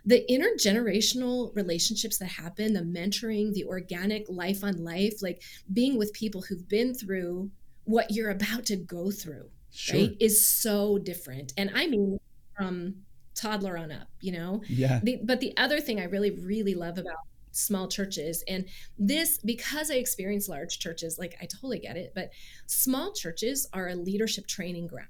the 0.05 0.25
intergenerational 0.29 1.55
relationships 1.55 2.17
that 2.17 2.27
happen, 2.27 2.73
the 2.73 2.81
mentoring, 2.81 3.53
the 3.53 3.63
organic 3.63 4.25
life 4.29 4.63
on 4.63 4.83
life, 4.83 5.21
like 5.21 5.41
being 5.71 5.97
with 5.97 6.13
people 6.13 6.41
who've 6.41 6.67
been 6.67 6.93
through 6.93 7.49
what 7.85 8.11
you're 8.11 8.29
about 8.29 8.65
to 8.65 8.75
go 8.75 9.11
through, 9.11 9.49
sure. 9.71 9.99
right, 10.01 10.17
is 10.19 10.45
so 10.45 10.97
different. 10.97 11.53
And 11.57 11.71
I 11.73 11.87
mean, 11.87 12.19
from 12.57 12.95
toddler 13.33 13.77
on 13.77 13.91
up, 13.91 14.07
you 14.19 14.33
know? 14.33 14.61
Yeah. 14.67 14.99
The, 15.01 15.19
but 15.23 15.39
the 15.39 15.55
other 15.57 15.79
thing 15.79 15.99
I 15.99 16.05
really, 16.05 16.31
really 16.31 16.75
love 16.75 16.97
about 16.97 17.17
small 17.55 17.87
churches 17.87 18.43
and 18.47 18.65
this 18.97 19.37
because 19.37 19.91
i 19.91 19.93
experience 19.93 20.49
large 20.49 20.79
churches 20.79 21.19
like 21.19 21.37
i 21.39 21.45
totally 21.45 21.77
get 21.77 21.95
it 21.95 22.11
but 22.15 22.31
small 22.65 23.13
churches 23.13 23.69
are 23.73 23.89
a 23.89 23.95
leadership 23.95 24.47
training 24.47 24.87
ground 24.87 25.07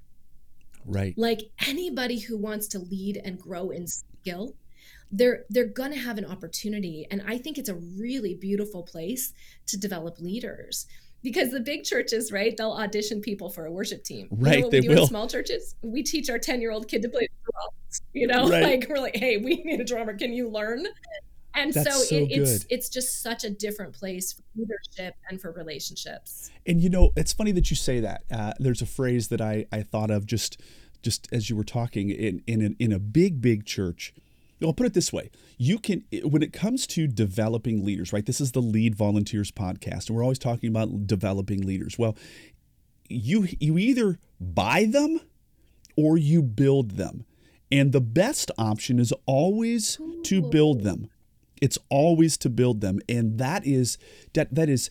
right 0.84 1.14
like 1.16 1.40
anybody 1.66 2.18
who 2.18 2.36
wants 2.36 2.66
to 2.66 2.78
lead 2.78 3.18
and 3.24 3.38
grow 3.38 3.70
in 3.70 3.86
skill 3.86 4.54
they're 5.12 5.44
they're 5.50 5.64
going 5.66 5.92
to 5.92 5.98
have 5.98 6.18
an 6.18 6.24
opportunity 6.24 7.06
and 7.10 7.22
i 7.26 7.38
think 7.38 7.58
it's 7.58 7.68
a 7.68 7.74
really 7.74 8.34
beautiful 8.34 8.82
place 8.82 9.32
to 9.66 9.76
develop 9.76 10.18
leaders 10.20 10.86
because 11.22 11.50
the 11.50 11.60
big 11.60 11.84
churches, 11.84 12.30
right? 12.30 12.54
They'll 12.54 12.72
audition 12.72 13.22
people 13.22 13.48
for 13.48 13.64
a 13.64 13.72
worship 13.72 14.04
team. 14.04 14.28
Right, 14.30 14.58
you 14.58 14.60
know 14.64 14.68
they 14.70 14.80
we 14.80 14.88
do 14.88 14.94
will. 14.94 15.02
In 15.04 15.08
small 15.08 15.26
churches, 15.26 15.74
we 15.80 16.02
teach 16.02 16.28
our 16.28 16.38
ten 16.38 16.60
year 16.60 16.70
old 16.70 16.86
kid 16.86 17.00
to 17.00 17.08
play 17.08 17.26
drums. 17.42 18.02
You 18.12 18.26
know, 18.26 18.46
Right. 18.50 18.62
like 18.62 18.86
we're 18.90 18.98
like, 19.00 19.16
hey, 19.16 19.38
we 19.38 19.62
need 19.64 19.80
a 19.80 19.84
drummer. 19.84 20.16
Can 20.16 20.34
you 20.34 20.50
learn? 20.50 20.84
And 21.54 21.72
so, 21.72 21.82
so 21.82 22.14
it, 22.16 22.28
it's 22.30 22.66
it's 22.68 22.88
just 22.90 23.22
such 23.22 23.42
a 23.44 23.48
different 23.50 23.94
place 23.94 24.34
for 24.34 24.42
leadership 24.54 25.14
and 25.30 25.40
for 25.40 25.50
relationships. 25.52 26.50
And 26.66 26.80
you 26.82 26.90
know, 26.90 27.12
it's 27.16 27.32
funny 27.32 27.52
that 27.52 27.70
you 27.70 27.76
say 27.76 28.00
that. 28.00 28.24
Uh, 28.30 28.52
there's 28.58 28.82
a 28.82 28.86
phrase 28.86 29.28
that 29.28 29.40
I, 29.40 29.64
I 29.72 29.82
thought 29.82 30.10
of 30.10 30.26
just 30.26 30.60
just 31.02 31.26
as 31.32 31.48
you 31.48 31.56
were 31.56 31.64
talking 31.64 32.10
in 32.10 32.42
in 32.46 32.62
a, 32.78 32.82
in 32.82 32.92
a 32.92 32.98
big 32.98 33.40
big 33.40 33.64
church. 33.64 34.12
I'll 34.62 34.72
put 34.72 34.86
it 34.86 34.94
this 34.94 35.12
way: 35.12 35.30
you 35.58 35.78
can 35.78 36.04
when 36.22 36.42
it 36.42 36.52
comes 36.52 36.86
to 36.88 37.06
developing 37.06 37.84
leaders, 37.84 38.12
right? 38.12 38.24
This 38.24 38.40
is 38.40 38.52
the 38.52 38.62
Lead 38.62 38.94
Volunteers 38.94 39.50
podcast, 39.50 40.08
and 40.08 40.16
we're 40.16 40.22
always 40.22 40.38
talking 40.38 40.68
about 40.68 41.06
developing 41.06 41.62
leaders. 41.62 41.98
Well, 41.98 42.16
you 43.08 43.48
you 43.60 43.78
either 43.78 44.18
buy 44.40 44.84
them 44.84 45.20
or 45.96 46.16
you 46.16 46.42
build 46.42 46.92
them, 46.92 47.26
and 47.70 47.92
the 47.92 48.00
best 48.00 48.50
option 48.58 48.98
is 48.98 49.12
always 49.26 49.98
to 50.24 50.42
build 50.42 50.82
them. 50.82 51.10
It's 51.60 51.78
always 51.88 52.36
to 52.38 52.50
build 52.50 52.80
them, 52.80 53.00
and 53.08 53.38
that 53.38 53.66
is 53.66 53.98
that 54.34 54.54
that 54.54 54.68
is 54.68 54.90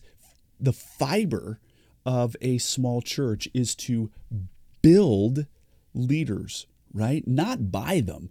the 0.60 0.72
fiber 0.72 1.60
of 2.06 2.36
a 2.40 2.58
small 2.58 3.00
church 3.02 3.48
is 3.54 3.74
to 3.74 4.10
build 4.82 5.46
leaders, 5.94 6.66
right? 6.92 7.26
Not 7.26 7.72
buy 7.72 8.00
them, 8.00 8.30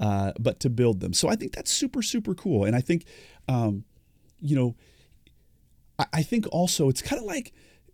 uh, 0.00 0.32
but 0.38 0.60
to 0.60 0.70
build 0.70 1.00
them. 1.00 1.12
So 1.12 1.28
I 1.28 1.36
think 1.36 1.52
that's 1.52 1.70
super 1.70 2.02
super 2.02 2.34
cool, 2.34 2.64
and 2.64 2.74
I 2.76 2.80
think, 2.80 3.04
um, 3.48 3.84
you 4.40 4.56
know, 4.56 4.74
I, 5.98 6.06
I 6.14 6.22
think 6.22 6.46
also 6.52 6.88
it's 6.88 7.02
kind 7.02 7.20
of 7.20 7.26
like 7.26 7.52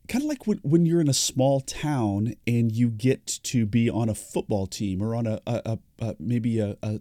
kind 0.09 0.25
of 0.25 0.29
like 0.29 0.47
when, 0.47 0.59
when 0.63 0.87
you're 0.87 1.01
in 1.01 1.09
a 1.09 1.15
small 1.15 1.61
town 1.61 2.35
and 2.47 2.73
you 2.73 2.91
get 2.91 3.27
to 3.27 3.65
be 3.65 3.89
on 3.89 4.09
a 4.09 4.15
football 4.15 4.67
team 4.67 5.01
or 5.01 5.15
on 5.15 5.27
a, 5.27 5.41
a, 5.47 5.63
a, 5.65 5.79
a 6.01 6.17
maybe 6.19 6.59
a, 6.59 6.77
a 6.83 7.01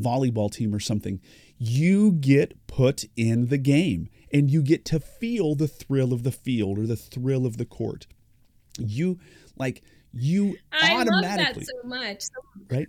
volleyball 0.00 0.50
team 0.50 0.74
or 0.74 0.78
something, 0.78 1.20
you 1.58 2.12
get 2.12 2.66
put 2.68 3.04
in 3.16 3.48
the 3.48 3.58
game 3.58 4.08
and 4.32 4.50
you 4.50 4.62
get 4.62 4.84
to 4.84 5.00
feel 5.00 5.54
the 5.54 5.66
thrill 5.66 6.12
of 6.12 6.22
the 6.22 6.30
field 6.30 6.78
or 6.78 6.86
the 6.86 6.96
thrill 6.96 7.46
of 7.46 7.56
the 7.56 7.64
court. 7.64 8.06
You 8.78 9.18
like 9.56 9.82
you 10.12 10.56
I 10.72 10.92
love 10.92 11.06
that 11.06 11.14
automatically 11.14 11.64
so 11.64 11.88
much. 11.88 12.24
Right. 12.70 12.88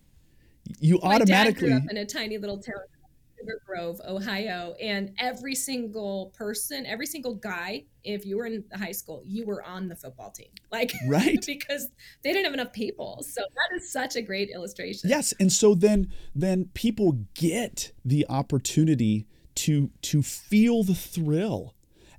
You 0.80 1.00
my 1.04 1.14
dad 1.14 1.22
automatically 1.22 1.70
grew 1.70 1.78
up 1.78 1.84
in 1.90 1.98
a 1.98 2.06
tiny 2.06 2.38
little 2.38 2.58
town, 2.58 2.76
Sugar 3.40 3.62
Grove, 3.66 4.00
Ohio, 4.08 4.76
and 4.82 5.14
every 5.20 5.56
single 5.56 6.34
person, 6.38 6.86
every 6.86 7.06
single 7.06 7.36
guy, 7.36 7.84
if 8.04 8.26
you 8.26 8.38
were 8.38 8.46
in 8.46 8.64
high 8.74 8.92
school, 8.92 9.22
you 9.26 9.46
were 9.46 9.64
on 9.64 9.88
the 9.88 9.96
football 9.96 10.32
team, 10.32 10.50
like 10.72 10.94
right. 11.08 11.44
because 11.46 11.90
they 12.24 12.32
didn't 12.32 12.46
have 12.46 12.54
enough 12.54 12.74
people. 12.74 13.24
So 13.28 13.42
that 13.42 13.76
is 13.76 13.92
such 13.92 14.16
a 14.16 14.22
great 14.22 14.50
illustration. 14.50 15.10
Yes, 15.10 15.34
and 15.40 15.52
so 15.52 15.76
then 15.76 16.12
then 16.36 16.70
people 16.74 17.26
get 17.34 17.92
the 18.04 18.26
opportunity 18.30 19.28
to 19.56 19.90
to 20.02 20.22
feel 20.22 20.84
the 20.84 20.96
thrill 20.96 21.74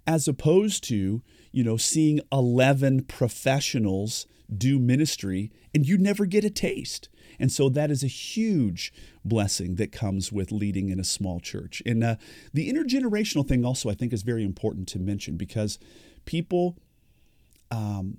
as 0.07 0.27
opposed 0.27 0.83
to, 0.85 1.23
you 1.53 1.63
know, 1.63 1.77
seeing 1.77 2.21
11 2.33 3.03
professionals 3.05 4.27
do 4.57 4.79
ministry 4.79 5.53
and 5.75 5.87
you 5.87 5.99
never 5.99 6.25
get 6.25 6.45
a 6.45 6.51
taste. 6.51 7.11
And 7.39 7.53
so 7.53 7.69
that 7.69 7.91
is 7.91 8.03
a 8.03 8.09
huge 8.09 8.93
blessing 9.25 9.77
that 9.77 9.93
comes 9.93 10.33
with 10.33 10.51
leading 10.51 10.89
in 10.89 10.99
a 10.99 11.05
small 11.05 11.41
church. 11.41 11.83
And 11.87 12.03
uh, 12.03 12.17
the 12.53 12.73
intergenerational 12.73 13.47
thing 13.47 13.65
also 13.65 13.89
I 13.91 13.95
think 13.95 14.13
is 14.13 14.23
very 14.23 14.45
important 14.45 14.89
to 14.89 14.99
mention 14.99 15.37
because 15.37 15.79
people 16.25 16.77
um, 17.71 18.19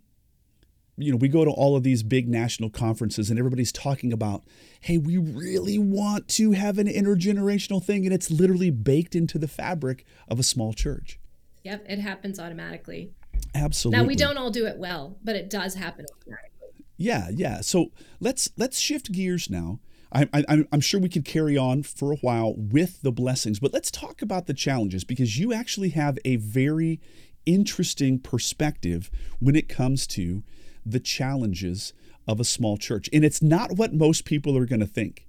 you 0.99 1.11
know, 1.11 1.17
we 1.17 1.29
go 1.29 1.45
to 1.45 1.51
all 1.51 1.77
of 1.77 1.83
these 1.83 2.03
big 2.03 2.27
national 2.27 2.69
conferences 2.69 3.29
and 3.29 3.39
everybody's 3.39 3.71
talking 3.71 4.11
about, 4.11 4.43
hey, 4.81 4.97
we 4.97 5.17
really 5.17 5.79
want 5.79 6.27
to 6.27 6.51
have 6.51 6.77
an 6.77 6.87
intergenerational 6.87 7.83
thing. 7.83 8.05
And 8.05 8.13
it's 8.13 8.29
literally 8.29 8.69
baked 8.69 9.15
into 9.15 9.39
the 9.39 9.47
fabric 9.47 10.05
of 10.27 10.39
a 10.39 10.43
small 10.43 10.73
church. 10.73 11.19
Yep, 11.63 11.85
it 11.87 11.99
happens 11.99 12.39
automatically. 12.39 13.11
Absolutely. 13.55 14.01
Now 14.01 14.07
we 14.07 14.15
don't 14.15 14.37
all 14.37 14.51
do 14.51 14.65
it 14.65 14.77
well, 14.77 15.17
but 15.23 15.35
it 15.35 15.49
does 15.49 15.75
happen 15.75 16.05
automatically. 16.19 16.58
Yeah, 16.99 17.29
yeah. 17.33 17.61
So 17.61 17.91
let's 18.19 18.49
let's 18.57 18.77
shift 18.77 19.11
gears 19.13 19.49
now. 19.49 19.79
I, 20.11 20.23
I, 20.33 20.43
I'm- 20.49 20.67
I'm 20.71 20.81
sure 20.81 20.99
we 20.99 21.07
could 21.09 21.23
carry 21.25 21.57
on 21.57 21.83
for 21.83 22.11
a 22.11 22.17
while 22.17 22.53
with 22.57 23.01
the 23.03 23.11
blessings, 23.11 23.59
but 23.59 23.73
let's 23.73 23.89
talk 23.91 24.21
about 24.21 24.47
the 24.47 24.53
challenges 24.53 25.03
because 25.03 25.37
you 25.39 25.53
actually 25.53 25.89
have 25.89 26.19
a 26.25 26.35
very 26.35 26.99
interesting 27.45 28.19
perspective 28.19 29.09
when 29.39 29.55
it 29.55 29.69
comes 29.69 30.05
to 30.07 30.43
the 30.85 30.99
challenges 30.99 31.93
of 32.27 32.39
a 32.39 32.43
small 32.43 32.75
church. 32.77 33.07
And 33.13 33.23
it's 33.23 33.41
not 33.41 33.73
what 33.77 33.93
most 33.93 34.25
people 34.25 34.57
are 34.57 34.65
going 34.65 34.79
to 34.81 34.85
think. 34.87 35.25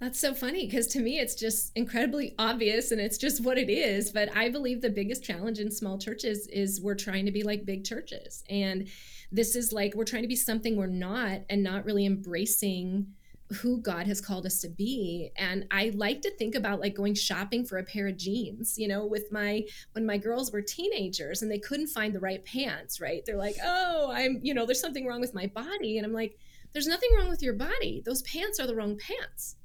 That's 0.00 0.20
so 0.20 0.32
funny 0.32 0.66
because 0.66 0.86
to 0.88 1.00
me 1.00 1.18
it's 1.18 1.34
just 1.34 1.72
incredibly 1.74 2.34
obvious 2.38 2.92
and 2.92 3.00
it's 3.00 3.18
just 3.18 3.42
what 3.42 3.58
it 3.58 3.68
is. 3.68 4.12
But 4.12 4.34
I 4.36 4.48
believe 4.48 4.80
the 4.80 4.90
biggest 4.90 5.24
challenge 5.24 5.58
in 5.58 5.72
small 5.72 5.98
churches 5.98 6.46
is 6.48 6.80
we're 6.80 6.94
trying 6.94 7.26
to 7.26 7.32
be 7.32 7.42
like 7.42 7.64
big 7.64 7.84
churches. 7.84 8.44
And 8.48 8.88
this 9.32 9.56
is 9.56 9.72
like 9.72 9.94
we're 9.94 10.04
trying 10.04 10.22
to 10.22 10.28
be 10.28 10.36
something 10.36 10.76
we're 10.76 10.86
not 10.86 11.40
and 11.50 11.64
not 11.64 11.84
really 11.84 12.06
embracing 12.06 13.08
who 13.50 13.80
God 13.80 14.06
has 14.06 14.20
called 14.20 14.46
us 14.46 14.60
to 14.60 14.68
be. 14.68 15.30
And 15.36 15.66
I 15.70 15.90
like 15.94 16.20
to 16.22 16.30
think 16.36 16.54
about 16.54 16.80
like 16.80 16.94
going 16.94 17.14
shopping 17.14 17.64
for 17.64 17.78
a 17.78 17.84
pair 17.84 18.06
of 18.06 18.16
jeans, 18.16 18.78
you 18.78 18.86
know, 18.86 19.04
with 19.04 19.32
my 19.32 19.64
when 19.92 20.06
my 20.06 20.18
girls 20.18 20.52
were 20.52 20.62
teenagers 20.62 21.42
and 21.42 21.50
they 21.50 21.58
couldn't 21.58 21.88
find 21.88 22.14
the 22.14 22.20
right 22.20 22.44
pants, 22.44 23.00
right? 23.00 23.24
They're 23.24 23.36
like, 23.36 23.56
"Oh, 23.64 24.12
I'm, 24.12 24.38
you 24.42 24.54
know, 24.54 24.66
there's 24.66 24.80
something 24.80 25.06
wrong 25.06 25.20
with 25.20 25.34
my 25.34 25.46
body." 25.46 25.96
And 25.96 26.06
I'm 26.06 26.12
like, 26.12 26.38
"There's 26.72 26.86
nothing 26.86 27.10
wrong 27.16 27.30
with 27.30 27.42
your 27.42 27.54
body. 27.54 28.02
Those 28.04 28.22
pants 28.22 28.60
are 28.60 28.66
the 28.66 28.76
wrong 28.76 28.98
pants." 28.98 29.56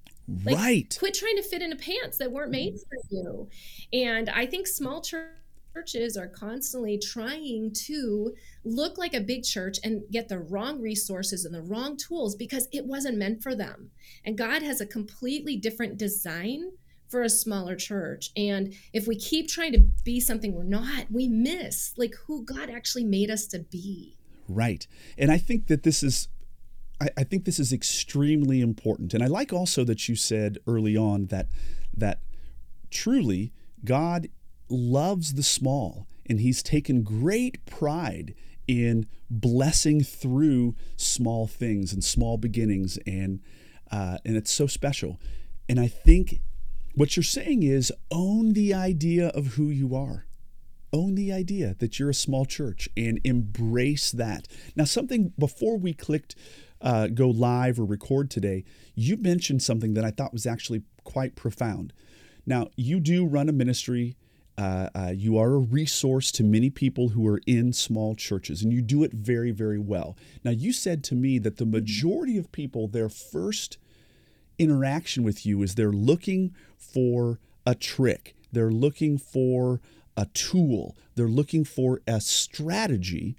Like, 0.46 0.56
right. 0.56 0.96
Quit 0.98 1.14
trying 1.14 1.36
to 1.36 1.44
fit 1.44 1.62
into 1.62 1.76
pants 1.76 2.18
that 2.18 2.32
weren't 2.32 2.52
made 2.52 2.76
for 2.80 2.98
you. 3.10 3.50
And 3.92 4.30
I 4.30 4.46
think 4.46 4.68
small 4.68 5.02
churches 5.02 6.16
are 6.18 6.28
constantly 6.28 6.98
trying 6.98 7.74
to 7.74 8.34
look 8.64 8.98
like 8.98 9.14
a 9.14 9.20
big 9.20 9.44
church 9.44 9.80
and 9.84 10.04
get 10.12 10.30
the 10.30 10.40
wrong 10.40 10.80
resources 10.82 11.46
and 11.46 11.54
the 11.54 11.62
wrong 11.62 11.98
tools 11.98 12.36
because 12.36 12.68
it 12.72 12.86
wasn't 12.86 13.18
meant 13.18 13.44
for 13.44 13.56
them. 13.56 13.92
And 14.24 14.38
God 14.38 14.62
has 14.62 14.80
a 14.82 14.86
completely 14.86 15.58
different 15.58 15.98
design 15.98 16.72
for 17.10 17.22
a 17.22 17.30
smaller 17.30 17.76
church. 17.76 18.32
And 18.36 18.74
if 18.94 19.08
we 19.08 19.16
keep 19.16 19.48
trying 19.48 19.74
to 19.74 19.80
be 20.04 20.20
something 20.20 20.54
we're 20.54 20.64
not, 20.64 21.12
we 21.12 21.28
miss 21.28 21.94
like 21.98 22.16
who 22.26 22.44
God 22.44 22.70
actually 22.70 23.04
made 23.04 23.30
us 23.30 23.46
to 23.48 23.60
be. 23.60 24.18
Right. 24.48 24.88
And 25.18 25.32
I 25.32 25.38
think 25.38 25.68
that 25.68 25.84
this 25.84 26.02
is 26.02 26.28
I, 27.04 27.10
I 27.18 27.24
think 27.24 27.44
this 27.44 27.60
is 27.60 27.74
extremely 27.74 28.62
important. 28.62 29.14
And 29.14 29.22
I 29.22 29.28
like 29.28 29.52
also 29.52 29.84
that 29.84 30.08
you 30.08 30.16
said 30.16 30.58
early 30.66 30.96
on 30.96 31.28
that 31.28 31.48
that 31.96 32.20
truly 32.90 33.52
God 33.84 34.30
loves 34.70 35.34
the 35.34 35.44
small 35.44 36.08
and 36.26 36.40
he's 36.40 36.64
taken 36.64 37.04
great 37.04 37.66
pride 37.66 38.34
in 38.68 39.06
blessing 39.30 40.02
through 40.02 40.76
small 40.96 41.46
things 41.46 41.92
and 41.92 42.04
small 42.04 42.38
beginnings 42.38 42.98
and 43.06 43.42
uh, 43.92 44.18
and 44.26 44.38
it's 44.38 44.52
so 44.52 44.66
special. 44.66 45.20
And 45.68 45.80
I 45.80 45.88
think 45.88 46.40
what 46.96 47.16
you're 47.16 47.24
saying 47.24 47.64
is 47.64 47.92
own 48.12 48.54
the 48.54 48.74
idea 48.74 49.28
of 49.30 49.48
who 49.48 49.66
you 49.66 49.94
are 49.96 50.26
own 50.94 51.16
the 51.16 51.34
idea 51.34 51.76
that 51.80 51.98
you're 51.98 52.12
a 52.12 52.14
small 52.14 52.46
church 52.46 52.88
and 52.96 53.20
embrace 53.24 54.12
that. 54.12 54.48
Now, 54.76 54.84
something 54.86 55.34
before 55.40 55.78
we 55.78 55.94
clicked 55.94 56.36
uh, 56.84 57.08
go 57.08 57.30
live 57.30 57.80
or 57.80 57.86
record 57.86 58.30
today, 58.30 58.64
you 58.94 59.18
mentioned 59.18 59.64
something 59.64 59.94
that 59.96 60.04
I 60.04 60.12
thought 60.12 60.34
was 60.34 60.46
actually 60.46 60.84
quite 61.04 61.36
profound. 61.36 61.94
Now, 62.46 62.68
you 62.76 63.00
do 63.00 63.26
run 63.26 63.50
a 63.50 63.54
ministry. 63.54 64.18
Uh, 64.58 64.90
uh, 64.94 65.14
you 65.16 65.38
are 65.38 65.56
a 65.56 65.60
resource 65.60 66.32
to 66.34 66.44
many 66.44 66.70
people 66.70 67.10
who 67.10 67.26
are 67.28 67.42
in 67.48 67.74
small 67.74 68.16
churches, 68.16 68.62
and 68.62 68.72
you 68.72 68.82
do 68.82 69.04
it 69.04 69.14
very, 69.14 69.52
very 69.52 69.80
well. 69.80 70.16
Now, 70.44 70.52
you 70.52 70.74
said 70.74 71.04
to 71.06 71.16
me 71.16 71.40
that 71.40 71.58
the 71.58 71.66
majority 71.66 72.38
of 72.38 72.52
people, 72.52 72.88
their 72.88 73.10
first 73.10 73.78
interaction 74.60 75.24
with 75.24 75.46
you 75.46 75.64
is 75.64 75.74
they're 75.76 75.92
looking 75.92 76.54
for 76.78 77.40
a 77.66 77.74
trick, 77.74 78.36
they're 78.52 78.72
looking 78.72 79.18
for 79.18 79.82
a 80.16 80.28
tool, 80.34 80.96
they're 81.16 81.28
looking 81.28 81.64
for 81.64 82.02
a 82.06 82.22
strategy. 82.22 83.36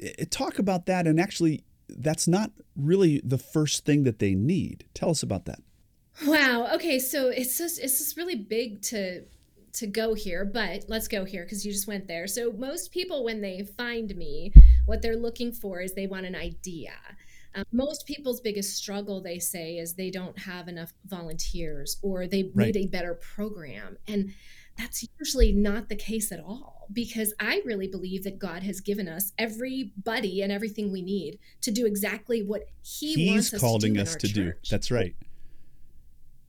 Eh, 0.00 0.24
Talk 0.30 0.58
about 0.58 0.86
that, 0.86 1.06
and 1.06 1.20
actually, 1.20 1.62
that's 1.88 2.26
not 2.28 2.50
really 2.76 3.20
the 3.24 3.38
first 3.38 3.84
thing 3.84 4.04
that 4.04 4.18
they 4.18 4.34
need. 4.34 4.84
Tell 4.94 5.10
us 5.10 5.22
about 5.22 5.44
that. 5.46 5.60
Wow. 6.26 6.68
Okay. 6.74 6.98
So 6.98 7.28
it's 7.28 7.58
just 7.58 7.78
it's 7.78 7.98
just 7.98 8.16
really 8.16 8.36
big 8.36 8.82
to 8.82 9.24
to 9.74 9.86
go 9.86 10.14
here, 10.14 10.44
but 10.44 10.84
let's 10.88 11.06
go 11.08 11.24
here 11.24 11.44
because 11.44 11.64
you 11.66 11.72
just 11.72 11.86
went 11.86 12.08
there. 12.08 12.26
So 12.26 12.50
most 12.52 12.90
people, 12.92 13.24
when 13.24 13.42
they 13.42 13.62
find 13.76 14.16
me, 14.16 14.52
what 14.86 15.02
they're 15.02 15.16
looking 15.18 15.52
for 15.52 15.80
is 15.82 15.92
they 15.92 16.06
want 16.06 16.24
an 16.24 16.34
idea. 16.34 16.92
Um, 17.54 17.64
most 17.72 18.06
people's 18.06 18.40
biggest 18.40 18.74
struggle, 18.76 19.20
they 19.22 19.38
say, 19.38 19.76
is 19.76 19.94
they 19.94 20.10
don't 20.10 20.38
have 20.38 20.68
enough 20.68 20.92
volunteers 21.04 21.98
or 22.02 22.26
they 22.26 22.50
Right. 22.54 22.74
need 22.74 22.86
a 22.86 22.88
better 22.88 23.14
program. 23.14 23.98
And 24.08 24.32
that's 24.76 25.06
usually 25.18 25.52
not 25.52 25.88
the 25.88 25.96
case 25.96 26.32
at 26.32 26.40
all 26.40 26.86
because 26.92 27.34
I 27.40 27.62
really 27.64 27.88
believe 27.88 28.24
that 28.24 28.38
God 28.38 28.62
has 28.62 28.80
given 28.80 29.08
us 29.08 29.32
everybody 29.38 30.42
and 30.42 30.52
everything 30.52 30.92
we 30.92 31.02
need 31.02 31.38
to 31.62 31.70
do 31.70 31.86
exactly 31.86 32.42
what 32.42 32.66
He 32.82 33.14
He's 33.14 33.30
wants 33.30 33.54
us 33.54 33.60
calling 33.60 33.94
to 33.94 33.98
do 33.98 34.02
us 34.02 34.16
to 34.16 34.28
our 34.28 34.32
do. 34.32 34.52
That's 34.70 34.90
right. 34.90 35.16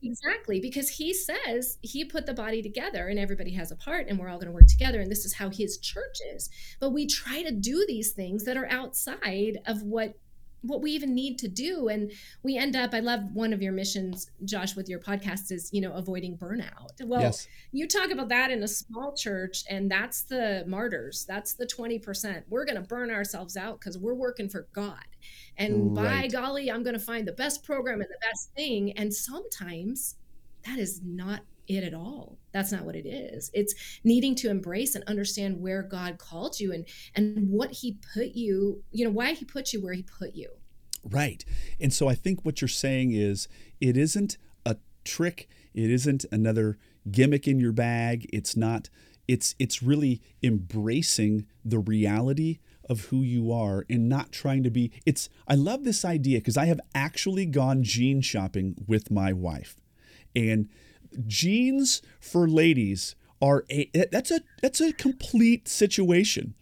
Exactly, 0.00 0.60
because 0.60 0.88
he 0.88 1.12
says 1.12 1.78
he 1.82 2.04
put 2.04 2.24
the 2.24 2.34
body 2.34 2.62
together 2.62 3.08
and 3.08 3.18
everybody 3.18 3.52
has 3.54 3.72
a 3.72 3.76
part 3.76 4.06
and 4.06 4.16
we're 4.16 4.28
all 4.28 4.36
going 4.36 4.46
to 4.46 4.52
work 4.52 4.68
together 4.68 5.00
and 5.00 5.10
this 5.10 5.24
is 5.24 5.34
how 5.34 5.50
his 5.50 5.78
church 5.78 6.18
is. 6.34 6.48
But 6.78 6.90
we 6.90 7.06
try 7.06 7.42
to 7.42 7.50
do 7.50 7.84
these 7.88 8.12
things 8.12 8.44
that 8.44 8.56
are 8.56 8.70
outside 8.70 9.58
of 9.66 9.82
what 9.82 10.14
what 10.62 10.80
we 10.82 10.90
even 10.92 11.14
need 11.14 11.38
to 11.38 11.48
do. 11.48 11.88
And 11.88 12.12
we 12.42 12.56
end 12.56 12.76
up 12.76 12.94
i 12.94 13.00
love 13.00 13.20
one 13.32 13.52
of 13.52 13.62
your 13.62 13.72
missions 13.72 14.30
josh 14.44 14.74
with 14.76 14.88
your 14.88 14.98
podcast 14.98 15.52
is 15.52 15.70
you 15.72 15.80
know 15.80 15.92
avoiding 15.92 16.36
burnout. 16.36 16.90
Well 17.04 17.20
Yes. 17.20 17.48
you 17.72 17.86
talk 17.86 18.10
about 18.10 18.28
that 18.28 18.50
in 18.50 18.62
a 18.62 18.68
small 18.68 19.14
church 19.14 19.64
and 19.68 19.90
that's 19.90 20.22
the 20.22 20.64
martyrs. 20.66 21.24
That's 21.28 21.54
the 21.54 21.66
20% 21.66 22.42
we're 22.48 22.64
going 22.64 22.76
to 22.80 22.88
burn 22.88 23.10
ourselves 23.10 23.56
out 23.56 23.80
because 23.80 23.98
we're 23.98 24.14
working 24.14 24.48
for 24.48 24.66
god. 24.72 25.04
And 25.56 25.94
by 25.94 26.28
golly 26.28 26.70
i'm 26.70 26.82
going 26.82 26.98
to 26.98 27.04
find 27.04 27.26
the 27.26 27.32
best 27.32 27.64
program 27.64 28.00
and 28.00 28.10
the 28.10 28.18
best 28.20 28.52
thing. 28.54 28.92
And 28.92 29.12
sometimes 29.14 30.16
that 30.64 30.78
is 30.78 31.00
not 31.04 31.40
it 31.68 31.84
at 31.84 31.94
all 31.94 32.38
that's 32.52 32.72
not 32.72 32.84
what 32.84 32.96
it 32.96 33.06
is 33.06 33.50
it's 33.52 34.00
needing 34.02 34.34
to 34.34 34.50
embrace 34.50 34.94
and 34.94 35.04
understand 35.04 35.60
where 35.60 35.82
god 35.82 36.18
called 36.18 36.58
you 36.58 36.72
and 36.72 36.86
and 37.14 37.48
what 37.50 37.70
he 37.70 37.98
put 38.14 38.28
you 38.28 38.82
you 38.90 39.04
know 39.04 39.10
why 39.10 39.32
he 39.32 39.44
put 39.44 39.72
you 39.72 39.82
where 39.82 39.92
he 39.92 40.02
put 40.02 40.34
you 40.34 40.48
Right. 41.04 41.44
And 41.80 41.92
so 41.92 42.08
I 42.08 42.14
think 42.14 42.44
what 42.44 42.60
you're 42.60 42.68
saying 42.68 43.12
is 43.12 43.48
it 43.80 43.96
isn't 43.96 44.36
a 44.66 44.76
trick, 45.04 45.48
it 45.74 45.90
isn't 45.90 46.24
another 46.30 46.78
gimmick 47.10 47.46
in 47.46 47.60
your 47.60 47.72
bag. 47.72 48.28
It's 48.32 48.56
not 48.56 48.88
it's 49.26 49.54
it's 49.58 49.82
really 49.82 50.22
embracing 50.42 51.46
the 51.64 51.78
reality 51.78 52.58
of 52.88 53.06
who 53.06 53.20
you 53.20 53.52
are 53.52 53.84
and 53.90 54.08
not 54.08 54.32
trying 54.32 54.62
to 54.62 54.70
be 54.70 54.90
it's 55.04 55.28
I 55.46 55.54
love 55.54 55.84
this 55.84 56.04
idea 56.04 56.38
because 56.38 56.56
I 56.56 56.66
have 56.66 56.80
actually 56.94 57.46
gone 57.46 57.82
jean 57.82 58.20
shopping 58.20 58.74
with 58.86 59.10
my 59.10 59.32
wife. 59.32 59.76
And 60.34 60.68
jeans 61.26 62.02
for 62.20 62.48
ladies 62.48 63.14
are 63.40 63.64
a 63.70 63.90
that's 64.10 64.30
a 64.30 64.40
that's 64.62 64.80
a 64.80 64.92
complete 64.92 65.68
situation. 65.68 66.54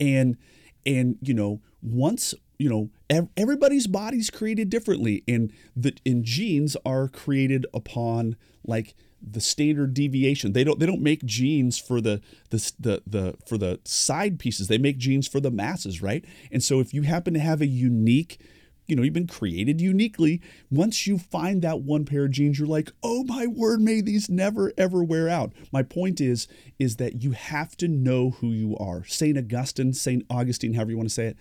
And 0.00 0.36
and 0.84 1.18
you 1.20 1.34
know 1.34 1.60
once 1.82 2.34
you 2.58 2.68
know 2.68 2.90
ev- 3.10 3.28
everybody's 3.36 3.86
body's 3.86 4.30
created 4.30 4.70
differently 4.70 5.22
and 5.28 5.52
the 5.74 5.94
and 6.06 6.24
jeans 6.24 6.76
are 6.84 7.08
created 7.08 7.66
upon 7.74 8.36
like 8.64 8.94
the 9.20 9.40
standard 9.40 9.94
deviation. 9.94 10.52
They 10.52 10.64
don't 10.64 10.78
they 10.78 10.86
don't 10.86 11.02
make 11.02 11.24
jeans 11.24 11.78
for 11.78 12.00
the 12.00 12.20
the 12.50 12.72
the, 12.78 13.02
the 13.06 13.34
for 13.46 13.58
the 13.58 13.80
side 13.84 14.38
pieces. 14.38 14.68
They 14.68 14.78
make 14.78 14.98
jeans 14.98 15.26
for 15.26 15.40
the 15.40 15.50
masses 15.50 16.02
right? 16.02 16.24
And 16.50 16.62
so 16.62 16.80
if 16.80 16.94
you 16.94 17.02
happen 17.02 17.34
to 17.34 17.40
have 17.40 17.60
a 17.60 17.66
unique 17.66 18.38
you 18.86 18.94
know, 18.94 19.02
you've 19.02 19.14
been 19.14 19.26
created 19.26 19.80
uniquely. 19.80 20.40
Once 20.70 21.06
you 21.06 21.18
find 21.18 21.62
that 21.62 21.80
one 21.80 22.04
pair 22.04 22.24
of 22.24 22.30
jeans, 22.30 22.58
you're 22.58 22.68
like, 22.68 22.92
oh 23.02 23.24
my 23.24 23.46
word, 23.46 23.80
may 23.80 24.00
these 24.00 24.28
never 24.28 24.72
ever 24.78 25.02
wear 25.02 25.28
out. 25.28 25.52
My 25.72 25.82
point 25.82 26.20
is, 26.20 26.46
is 26.78 26.96
that 26.96 27.22
you 27.22 27.32
have 27.32 27.76
to 27.78 27.88
know 27.88 28.30
who 28.30 28.48
you 28.48 28.76
are. 28.76 29.04
Saint 29.04 29.36
Augustine, 29.38 29.92
Saint 29.92 30.24
Augustine, 30.30 30.74
however 30.74 30.92
you 30.92 30.96
want 30.96 31.08
to 31.08 31.14
say 31.14 31.26
it, 31.26 31.38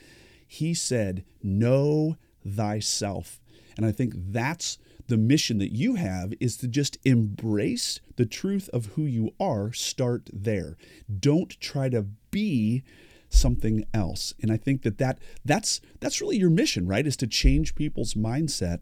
he 0.48 0.74
said, 0.74 1.24
know 1.44 2.18
thyself. 2.46 3.40
And 3.78 3.86
I 3.86 3.92
think 3.92 4.14
that's 4.16 4.78
the 5.08 5.18
mission 5.18 5.60
that 5.60 5.76
you 5.76 5.96
have 5.96 6.34
is 6.40 6.58
to 6.58 6.68
just 6.68 6.98
embrace 7.06 8.00
the 8.16 8.26
truth 8.26 8.70
of 8.74 8.88
who 8.96 9.04
you 9.04 9.34
are. 9.40 9.72
Start 9.72 10.30
there. 10.34 10.78
Don't 11.20 11.60
try 11.60 11.90
to 11.90 12.08
be 12.32 12.84
something 13.36 13.86
else. 13.94 14.34
And 14.42 14.52
I 14.52 14.58
think 14.58 14.82
that, 14.84 14.98
that 14.98 15.20
that's 15.44 15.82
that's 16.00 16.22
really 16.22 16.38
your 16.38 16.50
mission, 16.50 16.88
right? 16.88 17.06
Is 17.06 17.18
to 17.18 17.28
change 17.28 17.76
people's 17.76 18.14
mindset, 18.14 18.80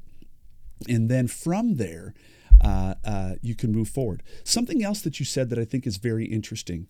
and 0.87 1.09
then 1.09 1.27
from 1.27 1.75
there, 1.75 2.13
uh, 2.61 2.95
uh, 3.03 3.35
you 3.41 3.55
can 3.55 3.71
move 3.71 3.89
forward. 3.89 4.23
Something 4.43 4.83
else 4.83 5.01
that 5.01 5.19
you 5.19 5.25
said 5.25 5.49
that 5.49 5.59
I 5.59 5.65
think 5.65 5.85
is 5.85 5.97
very 5.97 6.25
interesting, 6.25 6.87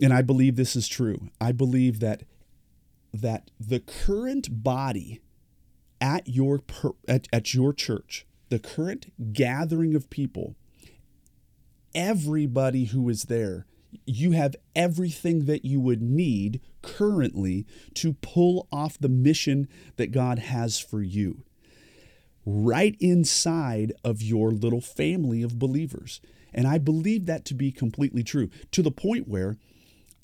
and 0.00 0.12
I 0.12 0.22
believe 0.22 0.56
this 0.56 0.76
is 0.76 0.88
true. 0.88 1.30
I 1.40 1.52
believe 1.52 2.00
that 2.00 2.24
that 3.12 3.50
the 3.60 3.80
current 3.80 4.62
body 4.62 5.20
at 6.00 6.28
your 6.28 6.58
per, 6.58 6.90
at, 7.08 7.28
at 7.32 7.54
your 7.54 7.72
church, 7.72 8.26
the 8.48 8.58
current 8.58 9.32
gathering 9.32 9.94
of 9.94 10.10
people, 10.10 10.56
everybody 11.94 12.86
who 12.86 13.08
is 13.08 13.24
there 13.24 13.66
you 14.06 14.32
have 14.32 14.56
everything 14.74 15.46
that 15.46 15.64
you 15.64 15.80
would 15.80 16.02
need 16.02 16.60
currently 16.82 17.66
to 17.94 18.14
pull 18.14 18.68
off 18.72 18.98
the 18.98 19.08
mission 19.08 19.68
that 19.96 20.12
God 20.12 20.38
has 20.38 20.78
for 20.78 21.02
you. 21.02 21.44
Right 22.46 22.96
inside 23.00 23.92
of 24.04 24.22
your 24.22 24.50
little 24.50 24.80
family 24.80 25.42
of 25.42 25.58
believers. 25.58 26.20
And 26.52 26.66
I 26.66 26.78
believe 26.78 27.26
that 27.26 27.44
to 27.46 27.54
be 27.54 27.72
completely 27.72 28.22
true 28.22 28.50
to 28.72 28.82
the 28.82 28.90
point 28.90 29.28
where 29.28 29.56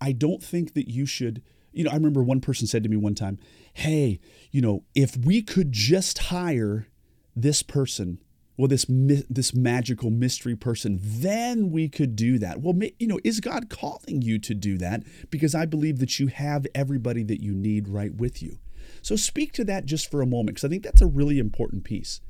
I 0.01 0.13
don't 0.13 0.43
think 0.43 0.75
that 0.75 0.89
you 0.89 1.07
should. 1.07 1.43
You 1.73 1.85
know, 1.85 1.91
I 1.91 1.95
remember 1.95 2.23
one 2.23 2.41
person 2.41 2.67
said 2.67 2.83
to 2.83 2.89
me 2.89 2.97
one 2.97 3.15
time, 3.15 3.39
Hey, 3.75 4.21
you 4.51 4.61
know, 4.61 4.85
if 4.95 5.17
we 5.17 5.43
could 5.43 5.73
just 5.73 6.19
hire 6.19 6.87
this 7.35 7.63
person 7.63 8.19
well 8.61 8.69
this 8.69 8.85
this 8.89 9.55
magical 9.55 10.11
mystery 10.11 10.55
person 10.55 10.99
then 11.01 11.71
we 11.71 11.89
could 11.89 12.15
do 12.15 12.39
that. 12.39 12.61
Well 12.61 12.79
you 12.99 13.07
know 13.07 13.19
is 13.25 13.41
god 13.41 13.71
calling 13.71 14.21
you 14.23 14.39
to 14.39 14.55
do 14.55 14.77
that? 14.79 15.03
Because 15.31 15.55
i 15.55 15.65
believe 15.65 15.99
that 15.99 16.21
you 16.21 16.27
have 16.27 16.67
everybody 16.75 17.23
that 17.25 17.43
you 17.43 17.55
need 17.55 17.89
right 17.89 18.15
with 18.15 18.43
you. 18.43 18.59
So 19.03 19.17
speak 19.17 19.53
to 19.55 19.65
that 19.65 19.87
just 19.87 20.11
for 20.11 20.21
a 20.21 20.27
moment 20.27 20.57
because 20.57 20.65
i 20.65 20.69
think 20.69 20.83
that's 20.83 21.01
a 21.01 21.07
really 21.07 21.39
important 21.39 21.85
piece. 21.85 22.21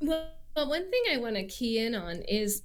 Well 0.00 0.32
one 0.54 0.90
thing 0.90 1.02
i 1.12 1.16
want 1.16 1.36
to 1.36 1.44
key 1.44 1.78
in 1.78 1.94
on 1.94 2.16
is 2.22 2.62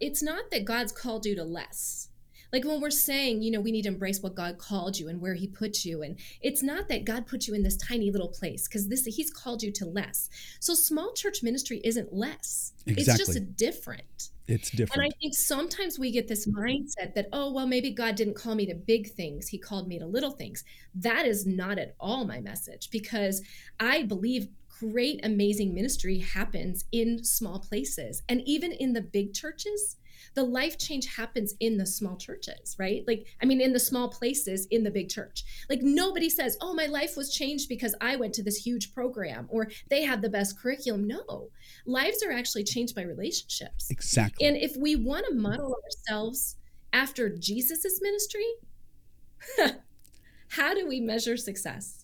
it's 0.00 0.22
not 0.22 0.50
that 0.50 0.64
god's 0.64 0.90
called 0.90 1.26
you 1.26 1.36
to 1.36 1.44
less 1.44 2.08
like 2.52 2.64
when 2.64 2.80
we're 2.80 2.90
saying, 2.90 3.42
you 3.42 3.50
know, 3.50 3.60
we 3.60 3.72
need 3.72 3.82
to 3.82 3.88
embrace 3.88 4.22
what 4.22 4.34
God 4.34 4.58
called 4.58 4.98
you 4.98 5.08
and 5.08 5.20
where 5.20 5.34
he 5.34 5.46
put 5.46 5.84
you. 5.84 6.02
And 6.02 6.18
it's 6.42 6.62
not 6.62 6.88
that 6.88 7.04
God 7.04 7.26
put 7.26 7.46
you 7.46 7.54
in 7.54 7.62
this 7.62 7.78
tiny 7.78 8.10
little 8.10 8.28
place 8.28 8.68
because 8.68 8.88
this 8.88 9.04
he's 9.06 9.30
called 9.30 9.62
you 9.62 9.72
to 9.72 9.86
less. 9.86 10.28
So 10.60 10.74
small 10.74 11.12
church 11.14 11.42
ministry 11.42 11.80
isn't 11.82 12.12
less. 12.12 12.72
Exactly. 12.86 13.02
It's 13.02 13.34
just 13.34 13.56
different. 13.56 14.30
It's 14.48 14.70
different. 14.70 15.02
And 15.02 15.02
I 15.02 15.16
think 15.18 15.34
sometimes 15.34 15.98
we 15.98 16.10
get 16.10 16.28
this 16.28 16.46
mindset 16.46 17.14
that, 17.14 17.28
oh, 17.32 17.52
well, 17.52 17.66
maybe 17.66 17.90
God 17.90 18.16
didn't 18.16 18.34
call 18.34 18.54
me 18.54 18.66
to 18.66 18.74
big 18.74 19.10
things. 19.12 19.48
He 19.48 19.56
called 19.56 19.88
me 19.88 19.98
to 19.98 20.06
little 20.06 20.32
things. 20.32 20.64
That 20.94 21.24
is 21.24 21.46
not 21.46 21.78
at 21.78 21.94
all 21.98 22.26
my 22.26 22.40
message 22.40 22.90
because 22.90 23.40
I 23.80 24.02
believe 24.02 24.48
great, 24.78 25.24
amazing 25.24 25.72
ministry 25.72 26.18
happens 26.18 26.84
in 26.92 27.22
small 27.24 27.60
places. 27.60 28.22
And 28.28 28.42
even 28.44 28.72
in 28.72 28.92
the 28.92 29.00
big 29.00 29.32
churches, 29.32 29.96
the 30.34 30.42
life 30.42 30.78
change 30.78 31.06
happens 31.14 31.54
in 31.60 31.76
the 31.76 31.86
small 31.86 32.16
churches, 32.16 32.76
right? 32.78 33.04
Like, 33.06 33.26
I 33.42 33.46
mean, 33.46 33.60
in 33.60 33.72
the 33.72 33.80
small 33.80 34.08
places 34.08 34.66
in 34.70 34.82
the 34.84 34.90
big 34.90 35.08
church. 35.08 35.44
Like, 35.68 35.82
nobody 35.82 36.28
says, 36.28 36.56
oh, 36.60 36.74
my 36.74 36.86
life 36.86 37.16
was 37.16 37.32
changed 37.32 37.68
because 37.68 37.94
I 38.00 38.16
went 38.16 38.34
to 38.34 38.42
this 38.42 38.56
huge 38.56 38.92
program 38.94 39.46
or 39.50 39.68
they 39.88 40.02
had 40.02 40.22
the 40.22 40.30
best 40.30 40.58
curriculum. 40.58 41.06
No, 41.06 41.50
lives 41.86 42.22
are 42.22 42.32
actually 42.32 42.64
changed 42.64 42.94
by 42.94 43.02
relationships. 43.02 43.90
Exactly. 43.90 44.46
And 44.46 44.56
if 44.56 44.76
we 44.76 44.96
want 44.96 45.26
to 45.28 45.34
model 45.34 45.76
ourselves 45.84 46.56
after 46.92 47.28
Jesus's 47.28 48.00
ministry, 48.02 48.46
how 50.48 50.74
do 50.74 50.86
we 50.86 51.00
measure 51.00 51.36
success? 51.36 52.01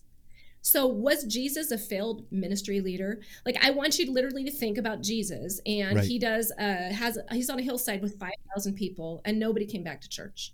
So 0.61 0.85
was 0.85 1.23
Jesus 1.23 1.71
a 1.71 1.77
failed 1.77 2.25
ministry 2.31 2.81
leader? 2.81 3.21
Like 3.45 3.57
I 3.63 3.71
want 3.71 3.97
you 3.97 4.05
to 4.05 4.11
literally 4.11 4.43
to 4.43 4.51
think 4.51 4.77
about 4.77 5.01
Jesus 5.01 5.61
and 5.65 5.97
right. 5.97 6.05
he 6.05 6.19
does 6.19 6.51
uh 6.59 6.93
has 6.93 7.17
he's 7.31 7.49
on 7.49 7.59
a 7.59 7.63
hillside 7.63 8.01
with 8.01 8.19
5,000 8.19 8.73
people 8.75 9.21
and 9.25 9.39
nobody 9.39 9.65
came 9.65 9.83
back 9.83 10.01
to 10.01 10.09
church. 10.09 10.53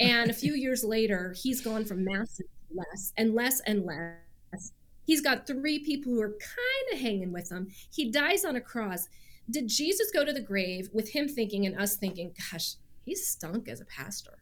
And 0.00 0.30
a 0.30 0.34
few 0.34 0.54
years 0.54 0.84
later, 0.84 1.34
he's 1.36 1.60
gone 1.60 1.84
from 1.84 2.04
massive 2.04 2.46
to 2.46 2.76
less 2.76 3.12
and 3.16 3.34
less 3.34 3.60
and 3.60 3.84
less. 3.84 4.72
He's 5.04 5.22
got 5.22 5.46
three 5.46 5.78
people 5.78 6.12
who 6.12 6.20
are 6.20 6.36
kind 6.38 6.92
of 6.92 7.00
hanging 7.00 7.32
with 7.32 7.50
him. 7.50 7.68
He 7.90 8.10
dies 8.10 8.44
on 8.44 8.56
a 8.56 8.60
cross. 8.60 9.08
Did 9.50 9.66
Jesus 9.66 10.10
go 10.10 10.24
to 10.24 10.32
the 10.34 10.40
grave 10.40 10.90
with 10.92 11.08
him 11.08 11.26
thinking 11.26 11.64
and 11.64 11.80
us 11.80 11.96
thinking, 11.96 12.34
gosh, 12.52 12.74
he 13.06 13.14
stunk 13.14 13.68
as 13.68 13.80
a 13.80 13.86
pastor? 13.86 14.38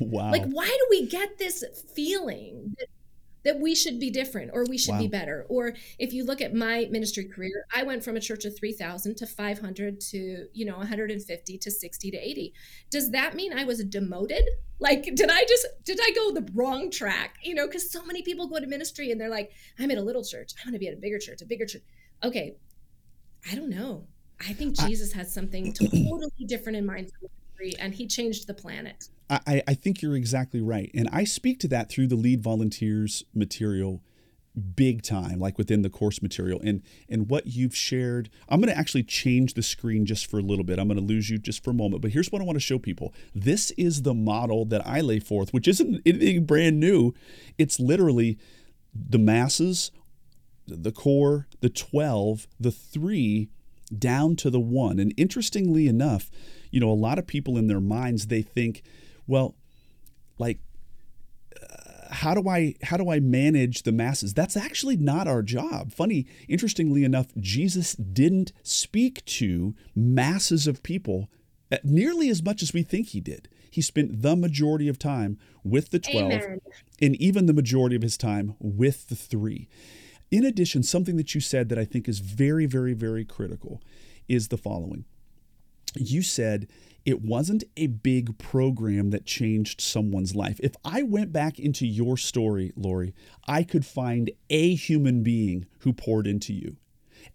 Wow. 0.00 0.32
Like, 0.32 0.44
why 0.50 0.66
do 0.66 0.86
we 0.90 1.06
get 1.06 1.38
this 1.38 1.64
feeling 1.94 2.74
that 2.78 2.88
that 3.48 3.58
we 3.58 3.74
should 3.74 3.98
be 3.98 4.10
different 4.10 4.50
or 4.52 4.66
we 4.68 4.76
should 4.76 4.92
wow. 4.92 4.98
be 4.98 5.08
better. 5.08 5.46
Or 5.48 5.72
if 5.98 6.12
you 6.12 6.22
look 6.22 6.42
at 6.42 6.52
my 6.52 6.86
ministry 6.90 7.24
career, 7.24 7.64
I 7.74 7.82
went 7.82 8.04
from 8.04 8.14
a 8.14 8.20
church 8.20 8.44
of 8.44 8.54
3,000 8.54 9.16
to 9.16 9.26
500 9.26 10.00
to, 10.00 10.46
you 10.52 10.66
know, 10.66 10.76
150 10.76 11.58
to 11.58 11.70
60 11.70 12.10
to 12.10 12.16
80. 12.18 12.52
Does 12.90 13.10
that 13.12 13.34
mean 13.34 13.58
I 13.58 13.64
was 13.64 13.82
demoted? 13.84 14.44
Like, 14.80 15.04
did 15.14 15.30
I 15.30 15.44
just, 15.48 15.66
did 15.82 15.98
I 15.98 16.10
go 16.14 16.32
the 16.32 16.46
wrong 16.52 16.90
track? 16.90 17.36
You 17.42 17.54
know, 17.54 17.66
because 17.66 17.90
so 17.90 18.04
many 18.04 18.20
people 18.20 18.48
go 18.48 18.60
to 18.60 18.66
ministry 18.66 19.10
and 19.10 19.18
they're 19.18 19.30
like, 19.30 19.50
I'm 19.78 19.90
at 19.90 19.96
a 19.96 20.02
little 20.02 20.22
church. 20.22 20.52
I 20.58 20.68
want 20.68 20.74
to 20.74 20.78
be 20.78 20.88
at 20.88 20.94
a 20.94 21.00
bigger 21.00 21.18
church, 21.18 21.40
a 21.40 21.46
bigger 21.46 21.64
church. 21.64 21.82
Okay. 22.22 22.56
I 23.50 23.54
don't 23.54 23.70
know. 23.70 24.08
I 24.46 24.52
think 24.52 24.78
Jesus 24.78 25.12
has 25.14 25.32
something 25.32 25.72
totally 25.72 26.44
different 26.46 26.76
in 26.76 26.84
mind 26.84 27.10
and 27.78 27.94
he 27.94 28.06
changed 28.06 28.46
the 28.46 28.54
planet. 28.54 29.08
I, 29.30 29.62
I 29.68 29.74
think 29.74 30.00
you're 30.00 30.16
exactly 30.16 30.60
right. 30.60 30.90
And 30.94 31.08
I 31.12 31.24
speak 31.24 31.60
to 31.60 31.68
that 31.68 31.90
through 31.90 32.06
the 32.06 32.16
lead 32.16 32.42
volunteers 32.42 33.24
material 33.34 34.02
big 34.74 35.02
time 35.02 35.38
like 35.38 35.56
within 35.56 35.82
the 35.82 35.90
course 35.90 36.20
material. 36.22 36.60
And 36.64 36.82
and 37.08 37.30
what 37.30 37.46
you've 37.46 37.76
shared 37.76 38.28
i'm 38.48 38.60
going 38.60 38.72
to 38.72 38.78
actually 38.78 39.04
change 39.04 39.54
the 39.54 39.62
screen 39.62 40.04
just 40.04 40.26
for 40.26 40.38
a 40.38 40.42
little 40.42 40.64
bit. 40.64 40.78
I'm 40.78 40.88
going 40.88 40.98
to 40.98 41.04
lose 41.04 41.30
you 41.30 41.38
just 41.38 41.62
for 41.62 41.70
a 41.70 41.74
moment. 41.74 42.02
But 42.02 42.12
here's 42.12 42.32
what 42.32 42.42
i 42.42 42.44
want 42.44 42.56
to 42.56 42.60
show 42.60 42.78
people. 42.78 43.12
This 43.34 43.70
is 43.72 44.02
the 44.02 44.14
model 44.14 44.64
that 44.66 44.84
i 44.86 45.00
lay 45.00 45.20
forth 45.20 45.52
which 45.52 45.68
isn't 45.68 46.02
anything 46.06 46.44
brand 46.44 46.80
new. 46.80 47.12
It's 47.56 47.78
literally 47.78 48.38
the 48.94 49.18
masses 49.18 49.90
the 50.66 50.92
core 50.92 51.46
the 51.60 51.70
12 51.70 52.46
the 52.60 52.70
3 52.70 53.48
down 53.96 54.36
to 54.36 54.50
the 54.50 54.60
1 54.60 54.98
and 54.98 55.14
interestingly 55.16 55.88
enough 55.88 56.30
you 56.70 56.80
know 56.80 56.90
a 56.90 56.92
lot 56.92 57.18
of 57.18 57.26
people 57.26 57.56
in 57.56 57.66
their 57.66 57.80
minds 57.80 58.26
they 58.26 58.42
think 58.42 58.82
well 59.26 59.54
like 60.38 60.58
uh, 61.60 62.12
how 62.12 62.34
do 62.34 62.48
I 62.48 62.74
how 62.82 62.96
do 62.96 63.10
I 63.10 63.20
manage 63.20 63.82
the 63.82 63.92
masses? 63.92 64.34
That's 64.34 64.56
actually 64.56 64.96
not 64.96 65.28
our 65.28 65.42
job. 65.42 65.92
Funny, 65.92 66.26
interestingly 66.48 67.04
enough, 67.04 67.28
Jesus 67.38 67.94
didn't 67.94 68.52
speak 68.62 69.24
to 69.26 69.74
masses 69.94 70.66
of 70.66 70.82
people 70.82 71.28
uh, 71.70 71.78
nearly 71.84 72.28
as 72.30 72.42
much 72.42 72.62
as 72.62 72.72
we 72.72 72.82
think 72.82 73.08
he 73.08 73.20
did. 73.20 73.48
He 73.70 73.82
spent 73.82 74.22
the 74.22 74.34
majority 74.34 74.88
of 74.88 74.98
time 74.98 75.38
with 75.62 75.90
the 75.90 75.98
12 75.98 76.32
Amen. 76.32 76.60
and 77.02 77.14
even 77.16 77.46
the 77.46 77.52
majority 77.52 77.96
of 77.96 78.02
his 78.02 78.16
time 78.16 78.54
with 78.58 79.08
the 79.08 79.14
3. 79.14 79.68
In 80.30 80.44
addition, 80.44 80.82
something 80.82 81.16
that 81.16 81.34
you 81.34 81.40
said 81.40 81.68
that 81.68 81.78
I 81.78 81.84
think 81.84 82.08
is 82.08 82.20
very 82.20 82.66
very 82.66 82.94
very 82.94 83.24
critical 83.24 83.82
is 84.28 84.48
the 84.48 84.58
following. 84.58 85.04
You 85.96 86.22
said 86.22 86.68
it 87.04 87.22
wasn't 87.22 87.64
a 87.76 87.86
big 87.86 88.36
program 88.38 89.10
that 89.10 89.24
changed 89.24 89.80
someone's 89.80 90.34
life. 90.34 90.60
If 90.62 90.74
I 90.84 91.02
went 91.02 91.32
back 91.32 91.58
into 91.58 91.86
your 91.86 92.16
story, 92.16 92.72
Laurie, 92.76 93.14
I 93.46 93.62
could 93.62 93.86
find 93.86 94.30
a 94.50 94.74
human 94.74 95.22
being 95.22 95.66
who 95.80 95.92
poured 95.92 96.26
into 96.26 96.52
you 96.52 96.76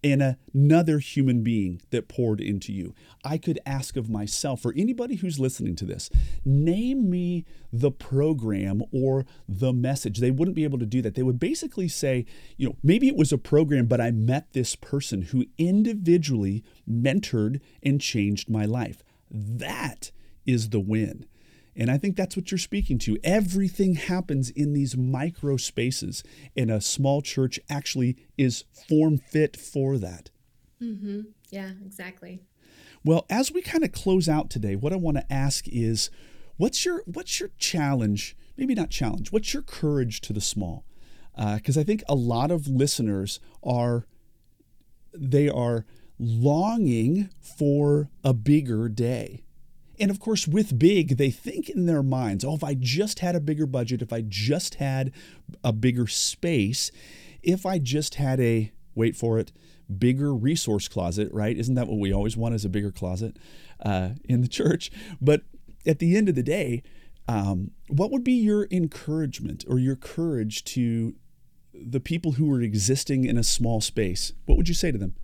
and 0.04 0.36
another 0.54 0.98
human 0.98 1.42
being 1.42 1.80
that 1.90 2.08
poured 2.08 2.40
into 2.40 2.72
you. 2.72 2.94
I 3.24 3.38
could 3.38 3.58
ask 3.64 3.96
of 3.96 4.10
myself, 4.10 4.66
or 4.66 4.74
anybody 4.76 5.16
who's 5.16 5.40
listening 5.40 5.74
to 5.76 5.86
this, 5.86 6.10
name 6.44 7.10
me 7.10 7.46
the 7.72 7.90
program 7.90 8.82
or 8.92 9.24
the 9.48 9.72
message. 9.72 10.18
They 10.18 10.30
wouldn't 10.30 10.54
be 10.54 10.64
able 10.64 10.78
to 10.78 10.86
do 10.86 11.00
that. 11.02 11.14
They 11.14 11.22
would 11.22 11.40
basically 11.40 11.88
say, 11.88 12.26
you 12.58 12.68
know, 12.68 12.76
maybe 12.82 13.08
it 13.08 13.16
was 13.16 13.32
a 13.32 13.38
program, 13.38 13.86
but 13.86 14.00
I 14.00 14.10
met 14.10 14.52
this 14.52 14.76
person 14.76 15.22
who 15.22 15.46
individually 15.56 16.62
mentored 16.88 17.60
and 17.82 17.98
changed 17.98 18.50
my 18.50 18.66
life. 18.66 19.02
That 19.30 20.10
is 20.44 20.68
the 20.68 20.80
win. 20.80 21.24
And 21.76 21.90
I 21.90 21.98
think 21.98 22.16
that's 22.16 22.36
what 22.36 22.50
you're 22.50 22.58
speaking 22.58 22.98
to. 22.98 23.18
Everything 23.24 23.94
happens 23.94 24.50
in 24.50 24.72
these 24.72 24.96
micro 24.96 25.56
spaces, 25.56 26.22
and 26.56 26.70
a 26.70 26.80
small 26.80 27.20
church 27.20 27.58
actually 27.68 28.16
is 28.38 28.64
form 28.88 29.18
fit 29.18 29.56
for 29.56 29.98
that. 29.98 30.30
Mm-hmm. 30.80 31.22
Yeah, 31.50 31.70
exactly. 31.84 32.42
Well, 33.04 33.26
as 33.28 33.52
we 33.52 33.60
kind 33.60 33.84
of 33.84 33.92
close 33.92 34.28
out 34.28 34.50
today, 34.50 34.76
what 34.76 34.92
I 34.92 34.96
want 34.96 35.16
to 35.16 35.32
ask 35.32 35.66
is, 35.68 36.10
what's 36.56 36.84
your 36.84 37.02
what's 37.06 37.40
your 37.40 37.50
challenge? 37.58 38.36
Maybe 38.56 38.74
not 38.74 38.90
challenge. 38.90 39.32
What's 39.32 39.52
your 39.52 39.62
courage 39.62 40.20
to 40.22 40.32
the 40.32 40.40
small? 40.40 40.84
Because 41.36 41.76
uh, 41.76 41.80
I 41.80 41.84
think 41.84 42.02
a 42.08 42.14
lot 42.14 42.50
of 42.50 42.68
listeners 42.68 43.40
are 43.62 44.06
they 45.12 45.48
are 45.48 45.84
longing 46.18 47.30
for 47.40 48.08
a 48.22 48.32
bigger 48.32 48.88
day. 48.88 49.42
And 49.98 50.10
of 50.10 50.20
course, 50.20 50.48
with 50.48 50.78
big, 50.78 51.16
they 51.16 51.30
think 51.30 51.68
in 51.68 51.86
their 51.86 52.02
minds, 52.02 52.44
oh, 52.44 52.54
if 52.54 52.64
I 52.64 52.74
just 52.74 53.20
had 53.20 53.36
a 53.36 53.40
bigger 53.40 53.66
budget, 53.66 54.02
if 54.02 54.12
I 54.12 54.22
just 54.26 54.76
had 54.76 55.12
a 55.62 55.72
bigger 55.72 56.06
space, 56.06 56.90
if 57.42 57.64
I 57.64 57.78
just 57.78 58.16
had 58.16 58.40
a, 58.40 58.72
wait 58.94 59.16
for 59.16 59.38
it, 59.38 59.52
bigger 59.98 60.34
resource 60.34 60.88
closet, 60.88 61.28
right? 61.32 61.56
Isn't 61.56 61.74
that 61.74 61.86
what 61.86 61.98
we 61.98 62.12
always 62.12 62.36
want 62.36 62.54
is 62.54 62.64
a 62.64 62.70
bigger 62.70 62.90
closet 62.90 63.36
uh, 63.84 64.10
in 64.24 64.40
the 64.40 64.48
church? 64.48 64.90
But 65.20 65.42
at 65.86 65.98
the 65.98 66.16
end 66.16 66.28
of 66.28 66.34
the 66.34 66.42
day, 66.42 66.82
um, 67.28 67.70
what 67.88 68.10
would 68.10 68.24
be 68.24 68.32
your 68.32 68.66
encouragement 68.70 69.64
or 69.68 69.78
your 69.78 69.96
courage 69.96 70.64
to 70.64 71.14
the 71.72 72.00
people 72.00 72.32
who 72.32 72.52
are 72.52 72.60
existing 72.60 73.24
in 73.24 73.36
a 73.36 73.44
small 73.44 73.80
space? 73.80 74.32
What 74.46 74.56
would 74.56 74.68
you 74.68 74.74
say 74.74 74.92
to 74.92 74.98
them? 74.98 75.14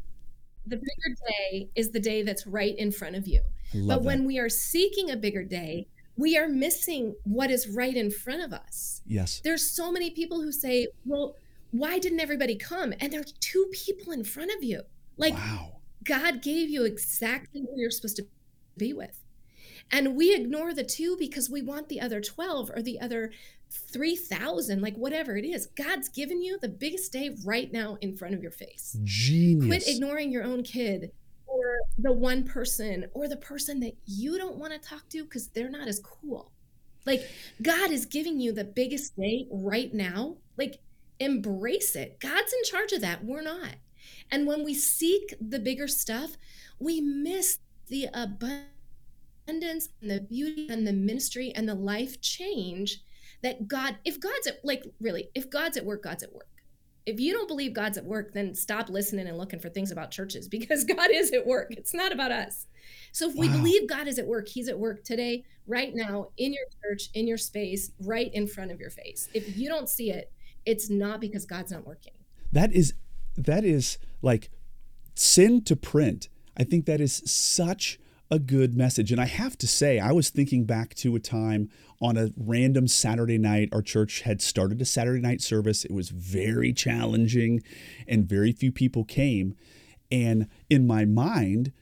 The 0.71 0.77
bigger 0.77 1.17
day 1.29 1.69
is 1.75 1.91
the 1.91 2.01
day 2.01 2.23
that's 2.23 2.47
right 2.47 2.77
in 2.79 2.93
front 2.93 3.17
of 3.17 3.27
you. 3.27 3.43
But 3.73 3.87
that. 3.87 4.03
when 4.03 4.25
we 4.25 4.39
are 4.39 4.49
seeking 4.49 5.11
a 5.11 5.17
bigger 5.17 5.45
day, 5.45 5.89
we 6.17 6.37
are 6.37 6.49
missing 6.49 7.15
what 7.25 7.51
is 7.51 7.69
right 7.69 7.97
in 7.97 8.11
front 8.11 8.43
of 8.43 8.53
us. 8.53 9.03
Yes. 9.07 9.41
There's 9.43 9.69
so 9.69 9.93
many 9.93 10.11
people 10.11 10.43
who 10.43 10.53
say, 10.53 10.89
well, 11.05 11.37
why 11.71 11.99
didn't 11.99 12.21
everybody 12.21 12.57
come? 12.57 12.93
And 13.01 13.13
there's 13.13 13.33
two 13.33 13.67
people 13.73 14.13
in 14.13 14.25
front 14.25 14.51
of 14.57 14.65
you. 14.65 14.83
Like, 15.17 15.35
wow. 15.35 15.81
God 16.05 16.43
gave 16.43 16.69
you 16.69 16.85
exactly 16.85 17.61
who 17.61 17.69
you're 17.77 17.91
supposed 17.91 18.17
to 18.17 18.27
be 18.77 18.93
with. 18.93 19.23
And 19.93 20.17
we 20.17 20.35
ignore 20.35 20.73
the 20.73 20.85
two 20.85 21.17
because 21.19 21.51
we 21.51 21.63
want 21.63 21.89
the 21.89 22.01
other 22.01 22.21
12 22.21 22.71
or 22.75 22.83
the 22.83 23.01
other 23.01 23.33
3,000, 23.71 24.81
like 24.81 24.97
whatever 24.97 25.37
it 25.37 25.45
is. 25.45 25.67
God's 25.77 26.09
given 26.09 26.43
you 26.43 26.59
the 26.61 26.69
biggest 26.69 27.13
day 27.13 27.37
right 27.45 27.73
now 27.73 27.97
in 28.01 28.17
front 28.17 28.35
of 28.35 28.43
your 28.43 28.53
face. 28.53 28.97
Genius. 29.05 29.67
Quit 29.67 29.89
ignoring 29.89 30.33
your 30.33 30.45
own 30.45 30.63
kid 30.63 31.13
or 31.47 31.79
the 31.99 32.13
one 32.13 32.45
person 32.45 33.07
or 33.15 33.29
the 33.29 33.37
person 33.37 33.81
that 33.81 33.97
you 34.07 34.39
don't 34.39 34.57
want 34.57 34.73
to 34.73 34.79
talk 34.79 35.09
to 35.11 35.25
because 35.25 35.49
they're 35.49 35.71
not 35.71 35.89
as 35.89 36.01
cool. 36.01 36.53
Like 37.07 37.29
God 37.63 37.91
is 37.91 38.07
giving 38.07 38.41
you 38.41 38.53
the 38.53 38.65
biggest 38.65 39.17
day 39.17 39.47
right 39.51 39.93
now. 39.93 40.37
Like 40.59 40.81
embrace 41.19 41.97
it. 41.97 42.21
God's 42.21 42.53
in 42.53 42.65
charge 42.65 42.93
of 42.93 43.01
that. 43.03 43.25
We're 43.25 43.43
not. 43.43 43.77
And 44.31 44.47
when 44.47 44.65
we 44.65 44.75
seek 44.75 45.35
the 45.41 45.59
bigger 45.59 45.89
stuff, 45.89 46.37
we 46.79 47.01
miss 47.01 47.59
the 47.89 48.09
abundance 48.15 49.89
and 50.01 50.11
the 50.11 50.21
beauty 50.21 50.69
and 50.71 50.87
the 50.87 50.93
ministry 50.93 51.53
and 51.55 51.69
the 51.69 51.75
life 51.75 52.21
change 52.21 53.03
that 53.43 53.69
God, 53.69 53.97
if 54.05 54.21
God's 54.21 54.47
at, 54.47 54.65
like, 54.65 54.85
really, 55.01 55.29
if 55.35 55.51
God's 55.51 55.77
at 55.77 55.85
work, 55.85 56.03
God's 56.03 56.23
at 56.23 56.33
work. 56.33 56.47
If 57.07 57.19
you 57.19 57.33
don't 57.33 57.49
believe 57.49 57.73
God's 57.73 57.97
at 57.97 58.05
work, 58.05 58.35
then 58.35 58.55
stop 58.55 58.91
listening 58.91 59.27
and 59.27 59.39
looking 59.39 59.59
for 59.59 59.71
things 59.71 59.91
about 59.91 60.11
churches 60.11 60.49
because 60.57 60.85
God 60.85 61.11
is 61.13 61.33
at 61.33 61.47
work. 61.47 61.69
It's 61.71 61.95
not 61.95 62.13
about 62.13 62.31
us. 62.31 62.67
So 63.13 63.29
if 63.29 63.35
wow. 63.35 63.43
we 63.43 63.49
believe 63.49 63.89
God 63.89 64.07
is 64.07 64.19
at 64.19 64.27
work, 64.27 64.49
He's 64.49 64.69
at 64.69 64.79
work 64.79 65.05
today, 65.05 65.45
right 65.67 65.95
now, 65.95 66.29
in 66.37 66.53
your 66.53 66.67
church, 66.83 67.11
in 67.15 67.27
your 67.27 67.39
space, 67.39 67.93
right 68.01 68.31
in 68.33 68.47
front 68.47 68.71
of 68.71 68.81
your 68.81 68.91
face. 68.91 69.29
If 69.35 69.57
you 69.57 69.69
don't 69.69 69.89
see 69.89 70.11
it, 70.11 70.31
it's 70.67 70.91
not 70.91 71.21
because 71.21 71.47
God's 71.47 71.73
not 71.73 71.87
working. 71.87 72.13
That 72.53 72.73
is, 72.73 72.95
that 73.37 73.65
is 73.65 73.99
like 74.21 74.51
sin 75.15 75.63
to 75.65 75.77
print. 75.77 76.29
I 76.57 76.65
think 76.65 76.87
that 76.87 77.01
is 77.01 77.23
such 77.25 77.99
a 78.31 78.39
good 78.39 78.77
message. 78.77 79.11
And 79.11 79.21
I 79.21 79.27
have 79.27 79.59
to 79.59 79.67
say, 79.67 79.99
I 79.99 80.13
was 80.13 80.31
thinking 80.31 80.65
back 80.65 80.95
to 80.97 81.17
a 81.17 81.21
time 81.21 81.69
on 82.01 82.17
a 82.17 82.31
random 82.37 82.87
Saturday 82.87 83.39
night. 83.39 83.69
Our 83.73 83.83
church 83.83 84.23
had 84.23 84.41
started 84.41 84.81
a 84.81 84.85
Saturday 84.85 85.21
night 85.21 85.41
service. 85.41 85.85
It 85.85 85.93
was 85.93 86.11
very 86.11 86.73
challenging, 86.73 87.63
and 88.07 88.29
very 88.29 88.53
few 88.53 88.73
people 88.73 89.05
came. 89.05 89.57
And 90.13 90.49
in 90.69 90.87
my 90.87 91.05
mind, 91.05 91.73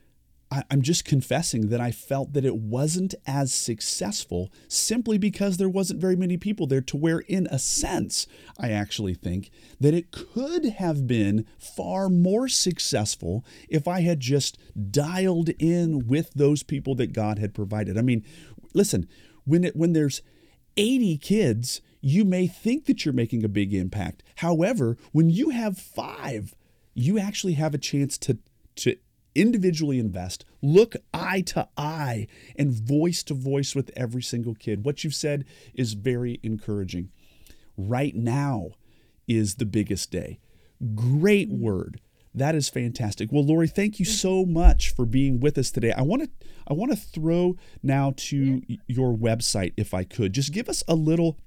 I, 0.51 0.65
am 0.71 0.83
just 0.83 1.05
confessing 1.05 1.69
that 1.69 1.81
I 1.81 1.91
felt 1.91 2.33
that 2.33 2.45
it 2.45 2.57
wasn't 2.57 3.15
as 3.27 3.53
successful 3.53 4.51
simply 4.67 5.19
because 5.19 5.57
there 5.57 5.69
wasn't 5.69 6.01
very 6.01 6.17
many 6.17 6.37
people 6.37 6.67
there 6.67 6.81
to 6.83 6.97
where, 6.97 7.21
in 7.21 7.47
a 7.51 7.59
sense, 7.59 8.27
I 8.59 8.71
actually 8.71 9.15
think 9.15 9.51
that 9.81 9.95
it 9.95 10.11
could 10.11 10.65
have 10.65 11.07
been 11.07 11.47
far 11.59 12.09
more 12.09 12.49
successful 12.49 13.45
if 13.69 13.87
I 13.87 14.01
had 14.01 14.21
just 14.21 14.59
dialed 14.91 15.51
in 15.59 16.07
with 16.07 16.33
those 16.35 16.63
people 16.63 16.95
that 16.97 17.13
God 17.13 17.39
had 17.39 17.55
provided. 17.55 17.99
I 17.99 18.03
mean, 18.03 18.25
listen, 18.75 19.09
when 19.45 19.65
it 19.65 19.77
when 19.77 19.93
there's 19.93 20.23
80 20.77 21.19
kids, 21.19 21.81
you 22.01 22.25
may 22.25 22.47
think 22.47 22.87
that 22.87 23.05
you're 23.05 23.15
making 23.15 23.45
a 23.45 23.49
big 23.49 23.75
impact. 23.75 24.23
However, 24.37 24.97
when 25.13 25.29
you 25.29 25.51
have 25.51 25.77
5, 25.77 26.55
you 26.95 27.19
actually 27.19 27.55
have 27.55 27.75
a 27.75 27.79
chance 27.79 28.17
to 28.19 28.39
to 28.77 28.97
individually 29.39 29.99
invest, 29.99 30.45
look 30.61 30.97
eye 31.15 31.43
to 31.43 31.69
eye 31.77 32.27
and 32.57 32.73
voice 32.73 33.23
to 33.25 33.35
voice 33.35 33.75
with 33.75 33.91
every 33.97 34.23
single 34.23 34.55
kid. 34.55 34.85
What 34.85 35.05
you've 35.05 35.15
said 35.15 35.45
is 35.75 35.93
very 35.95 36.41
encouraging. 36.43 37.11
Right 37.77 38.15
now 38.15 38.71
is 39.29 39.55
the 39.55 39.67
biggest 39.67 40.11
day. 40.11 40.41
Great 40.95 41.51
word. 41.51 42.01
That 42.35 42.55
is 42.55 42.69
fantastic. 42.69 43.33
Well, 43.33 43.45
Laurie, 43.45 43.69
thank 43.69 43.99
you 43.99 44.05
so 44.05 44.45
much 44.45 44.95
for 44.95 45.07
being 45.07 45.41
with 45.41 45.57
us 45.59 45.71
today. 45.71 45.93
I 45.93 46.03
want 46.03 46.23
to 46.23 46.31
I 46.69 46.75
want 46.75 46.93
to 46.93 46.97
throw 46.97 47.57
now 47.83 48.13
to 48.17 48.63
your 48.87 49.17
website 49.17 49.73
if 49.77 49.95
I 49.95 50.05
could. 50.05 50.35
Just 50.35 50.53
give 50.53 50.69
us 50.69 50.85
a 50.87 50.95
little 50.95 51.39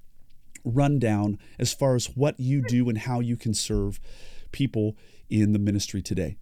rundown 0.64 1.38
as 1.58 1.72
far 1.72 1.94
as 1.94 2.06
what 2.06 2.38
you 2.38 2.62
do 2.62 2.88
and 2.88 2.98
how 2.98 3.20
you 3.20 3.36
can 3.36 3.54
serve 3.54 4.00
people 4.50 4.96
in 5.30 5.52
the 5.52 5.58
ministry 5.58 6.02
today. 6.02 6.36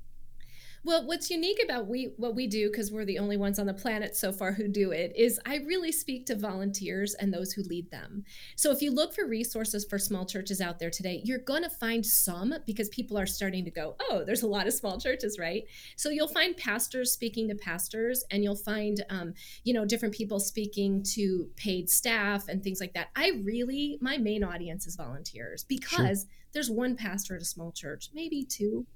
Well, 0.83 1.07
what's 1.07 1.31
unique 1.31 1.61
about 1.63 1.89
we 1.89 2.15
what 2.17 2.35
we 2.35 2.47
do 2.47 2.71
because 2.71 2.91
we're 2.91 3.05
the 3.05 3.19
only 3.19 3.37
ones 3.37 3.59
on 3.59 3.67
the 3.67 3.75
planet 3.75 4.17
so 4.17 4.33
far 4.33 4.53
who 4.53 4.67
do 4.67 4.93
it 4.93 5.13
is 5.15 5.39
I 5.45 5.57
really 5.57 5.93
speak 5.93 6.25
to 6.27 6.37
volunteers 6.37 7.13
and 7.15 7.33
those 7.33 7.53
who 7.53 7.63
lead 7.63 7.91
them. 7.91 8.25
So 8.57 8.71
if 8.71 8.81
you 8.81 8.91
look 8.91 9.15
for 9.15 9.27
resources 9.27 9.85
for 9.85 9.99
small 9.99 10.25
churches 10.25 10.61
out 10.61 10.79
there 10.79 10.91
today, 10.91 11.21
you're 11.23 11.39
going 11.39 11.65
to 11.65 11.71
find 11.71 12.05
some 12.05 12.55
because 12.67 12.89
people 12.89 13.19
are 13.19 13.27
starting 13.27 13.65
to 13.67 13.71
go, 13.71 13.97
"Oh, 14.01 14.25
there's 14.25 14.43
a 14.43 14.49
lot 14.49 14.67
of 14.67 14.73
small 14.73 14.99
churches, 14.99 15.39
right?" 15.39 15.65
So 15.97 16.09
you'll 16.09 16.29
find 16.29 16.57
pastors 16.57 17.13
speaking 17.13 17.49
to 17.49 17.55
pastors 17.57 18.25
and 18.31 18.43
you'll 18.43 18.57
find 18.57 19.05
um, 19.11 19.35
you 19.65 19.75
know, 19.75 19.85
different 19.85 20.15
people 20.15 20.41
speaking 20.41 21.03
to 21.15 21.51
paid 21.57 21.91
staff 21.91 22.49
and 22.49 22.65
things 22.65 22.81
like 22.81 22.95
that. 22.95 23.09
I 23.15 23.33
really 23.45 23.99
my 24.01 24.17
main 24.17 24.43
audience 24.43 24.87
is 24.87 24.97
volunteers 24.97 25.63
because 25.63 26.23
sure. 26.23 26.31
there's 26.53 26.71
one 26.71 26.97
pastor 26.97 27.37
at 27.37 27.43
a 27.43 27.45
small 27.45 27.71
church, 27.71 28.09
maybe 28.15 28.45
two 28.45 28.87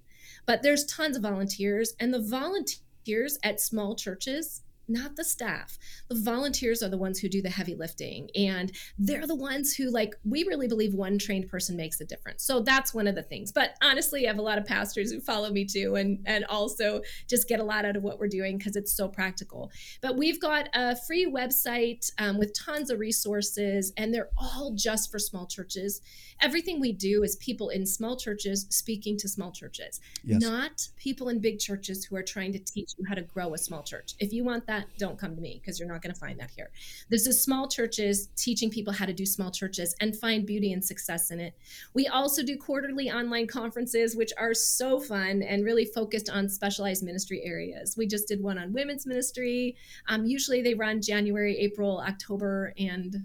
but 0.46 0.62
there's 0.62 0.85
tons 0.85 1.16
of 1.16 1.22
volunteers, 1.22 1.94
and 2.00 2.12
the 2.12 2.20
volunteers 2.20 3.38
at 3.42 3.61
small 3.61 3.94
churches 3.94 4.62
not 4.88 5.16
the 5.16 5.25
staff. 5.25 5.79
The 6.09 6.14
volunteers 6.14 6.83
are 6.83 6.88
the 6.88 6.99
ones 6.99 7.18
who 7.18 7.29
do 7.29 7.42
the 7.42 7.51
heavy 7.51 7.75
lifting. 7.75 8.31
And 8.35 8.73
they're 8.99 9.27
the 9.27 9.35
ones 9.35 9.75
who, 9.75 9.90
like, 9.90 10.14
we 10.25 10.44
really 10.44 10.68
believe 10.68 10.94
one 10.94 11.18
trained 11.18 11.49
person 11.49 11.77
makes 11.77 12.01
a 12.01 12.05
difference. 12.05 12.44
So 12.44 12.61
that's 12.61 12.94
one 12.94 13.07
of 13.07 13.14
the 13.14 13.23
things. 13.23 13.53
But 13.53 13.77
honestly, 13.83 14.27
I 14.27 14.31
have 14.31 14.38
a 14.38 14.42
lot 14.42 14.59
of 14.59 14.64
pastors 14.64 15.12
who 15.12 15.20
follow 15.20 15.51
me 15.51 15.64
too 15.64 15.97
and, 15.97 16.18
and 16.27 16.44
also 16.47 17.03
just 17.29 17.49
get 17.49 17.61
a 17.61 17.64
lot 17.64 17.85
out 17.85 17.97
of 17.97 18.03
what 18.03 18.18
we're 18.18 18.29
doing 18.29 18.59
because 18.59 18.77
it's 18.77 18.92
so 18.92 19.09
practical. 19.09 19.70
But 20.01 20.16
we've 20.16 20.40
got 20.40 20.68
a 20.75 20.97
free 21.07 21.31
website 21.31 22.11
um, 22.18 22.38
with 22.38 22.53
tons 22.59 22.90
of 22.90 22.99
resources, 22.99 23.92
and 23.97 24.12
they're 24.12 24.31
all 24.37 24.73
just 24.75 25.11
for 25.11 25.18
small 25.18 25.47
churches. 25.47 26.01
Everything 26.40 26.81
we 26.81 26.92
do 26.92 27.23
is 27.23 27.37
people 27.37 27.68
in 27.68 27.87
small 27.87 28.16
churches 28.16 28.66
speaking 28.70 29.16
to 29.18 29.29
small 29.29 29.53
churches, 29.53 30.01
yes. 30.25 30.40
not 30.40 30.88
people 30.97 31.29
in 31.29 31.38
big 31.38 31.59
churches 31.59 32.05
who 32.05 32.16
are 32.16 32.23
trying 32.23 32.53
to 32.53 32.59
teach 32.59 32.92
you 32.99 33.05
how 33.09 33.14
to 33.14 33.23
grow 33.23 33.55
a 33.55 33.59
small 33.59 33.83
church. 33.83 34.14
If 34.18 34.33
you 34.33 34.44
want 34.44 34.66
that, 34.66 34.73
that, 34.74 34.87
don't 34.98 35.18
come 35.18 35.34
to 35.34 35.40
me 35.40 35.60
because 35.60 35.78
you're 35.78 35.88
not 35.88 36.02
going 36.02 36.12
to 36.12 36.18
find 36.18 36.38
that 36.40 36.50
here. 36.50 36.70
This 37.10 37.26
is 37.26 37.42
small 37.42 37.68
churches 37.68 38.28
teaching 38.37 38.70
people 38.70 38.92
how 38.92 39.06
to 39.06 39.12
do 39.12 39.26
small 39.26 39.50
churches 39.50 39.94
and 40.00 40.16
find 40.16 40.46
beauty 40.46 40.72
and 40.72 40.84
success 40.84 41.30
in 41.30 41.40
it. 41.40 41.54
We 41.94 42.06
also 42.08 42.42
do 42.42 42.56
quarterly 42.56 43.10
online 43.10 43.46
conferences, 43.46 44.16
which 44.16 44.32
are 44.38 44.54
so 44.54 45.00
fun 45.00 45.42
and 45.42 45.64
really 45.64 45.84
focused 45.84 46.28
on 46.28 46.48
specialized 46.48 47.04
ministry 47.04 47.42
areas. 47.44 47.96
We 47.96 48.06
just 48.06 48.28
did 48.28 48.42
one 48.42 48.58
on 48.58 48.72
women's 48.72 49.06
ministry. 49.06 49.76
Um, 50.08 50.24
usually 50.24 50.62
they 50.62 50.74
run 50.74 51.00
January, 51.00 51.56
April, 51.58 52.00
October, 52.00 52.74
and 52.78 53.16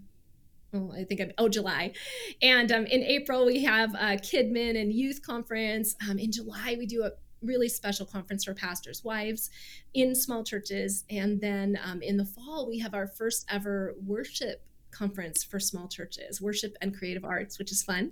oh, 0.74 0.92
I 0.96 1.04
think 1.04 1.22
I'm, 1.22 1.32
oh, 1.38 1.50
July. 1.50 1.94
And 2.42 2.72
um, 2.72 2.86
in 2.86 3.04
April, 3.04 3.46
we 3.46 3.64
have 3.64 3.94
a 3.96 4.18
Kidmin 4.18 4.80
and 4.80 4.94
Youth 4.94 5.22
Conference. 5.26 5.96
Um, 6.08 6.20
in 6.20 6.32
July, 6.32 6.76
we 6.78 6.86
do 6.86 7.04
a 7.04 7.12
really 7.42 7.70
special 7.70 8.06
conference 8.06 8.44
for 8.44 8.54
pastors' 8.54 9.04
wives 9.04 9.50
in 9.94 10.16
small 10.16 10.44
churches. 10.44 11.06
And 11.10 11.40
then 11.40 11.80
um, 11.84 12.02
in 12.02 12.18
the 12.18 12.26
fall, 12.26 12.68
we 12.68 12.80
have 12.80 12.94
our 12.94 13.08
first 13.08 13.46
ever 13.50 13.96
worship 14.06 14.64
conference 14.92 15.44
for 15.44 15.60
small 15.60 15.88
churches, 15.88 16.42
worship 16.42 16.76
and 16.82 16.98
creative 16.98 17.24
arts, 17.24 17.60
which 17.60 17.72
is 17.72 17.84
fun. 17.84 18.12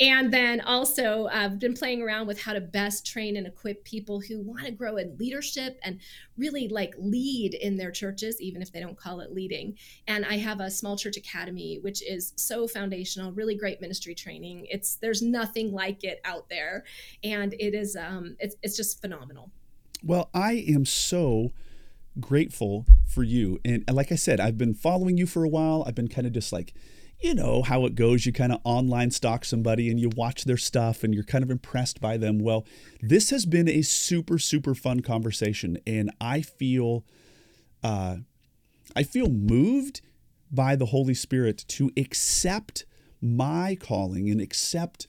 And 0.00 0.32
then 0.32 0.60
also, 0.60 1.26
I've 1.26 1.58
been 1.58 1.74
playing 1.74 2.02
around 2.02 2.28
with 2.28 2.40
how 2.40 2.52
to 2.52 2.60
best 2.60 3.04
train 3.04 3.36
and 3.36 3.48
equip 3.48 3.82
people 3.84 4.20
who 4.20 4.40
want 4.40 4.64
to 4.64 4.70
grow 4.70 4.96
in 4.96 5.16
leadership 5.18 5.78
and 5.82 5.98
really 6.36 6.68
like 6.68 6.94
lead 6.98 7.54
in 7.54 7.76
their 7.76 7.90
churches, 7.90 8.40
even 8.40 8.62
if 8.62 8.70
they 8.70 8.78
don't 8.78 8.96
call 8.96 9.20
it 9.20 9.32
leading. 9.32 9.76
And 10.06 10.24
I 10.24 10.36
have 10.36 10.60
a 10.60 10.70
small 10.70 10.96
church 10.96 11.16
academy, 11.16 11.80
which 11.82 12.00
is 12.02 12.32
so 12.36 12.68
foundational, 12.68 13.32
really 13.32 13.56
great 13.56 13.80
ministry 13.80 14.14
training. 14.14 14.66
It's 14.70 14.94
there's 14.96 15.20
nothing 15.20 15.72
like 15.72 16.04
it 16.04 16.20
out 16.24 16.48
there, 16.48 16.84
and 17.24 17.54
it 17.54 17.74
is 17.74 17.96
um, 17.96 18.36
it's 18.38 18.54
it's 18.62 18.76
just 18.76 19.00
phenomenal. 19.00 19.50
Well, 20.04 20.30
I 20.32 20.64
am 20.68 20.84
so 20.84 21.50
grateful 22.20 22.86
for 23.04 23.24
you, 23.24 23.58
and 23.64 23.82
like 23.90 24.12
I 24.12 24.16
said, 24.16 24.38
I've 24.38 24.58
been 24.58 24.74
following 24.74 25.18
you 25.18 25.26
for 25.26 25.42
a 25.42 25.48
while. 25.48 25.82
I've 25.88 25.96
been 25.96 26.06
kind 26.06 26.26
of 26.26 26.32
just 26.32 26.52
like 26.52 26.72
you 27.20 27.34
know 27.34 27.62
how 27.62 27.84
it 27.84 27.94
goes. 27.94 28.26
You 28.26 28.32
kind 28.32 28.52
of 28.52 28.60
online 28.64 29.10
stalk 29.10 29.44
somebody 29.44 29.90
and 29.90 29.98
you 29.98 30.08
watch 30.10 30.44
their 30.44 30.56
stuff 30.56 31.02
and 31.02 31.14
you're 31.14 31.24
kind 31.24 31.42
of 31.42 31.50
impressed 31.50 32.00
by 32.00 32.16
them. 32.16 32.38
Well, 32.38 32.64
this 33.00 33.30
has 33.30 33.44
been 33.44 33.68
a 33.68 33.82
super, 33.82 34.38
super 34.38 34.74
fun 34.74 35.00
conversation. 35.00 35.78
And 35.86 36.12
I 36.20 36.42
feel, 36.42 37.04
uh, 37.82 38.18
I 38.94 39.02
feel 39.02 39.28
moved 39.28 40.00
by 40.50 40.76
the 40.76 40.86
Holy 40.86 41.14
Spirit 41.14 41.64
to 41.68 41.90
accept 41.96 42.84
my 43.20 43.76
calling 43.78 44.30
and 44.30 44.40
accept 44.40 45.08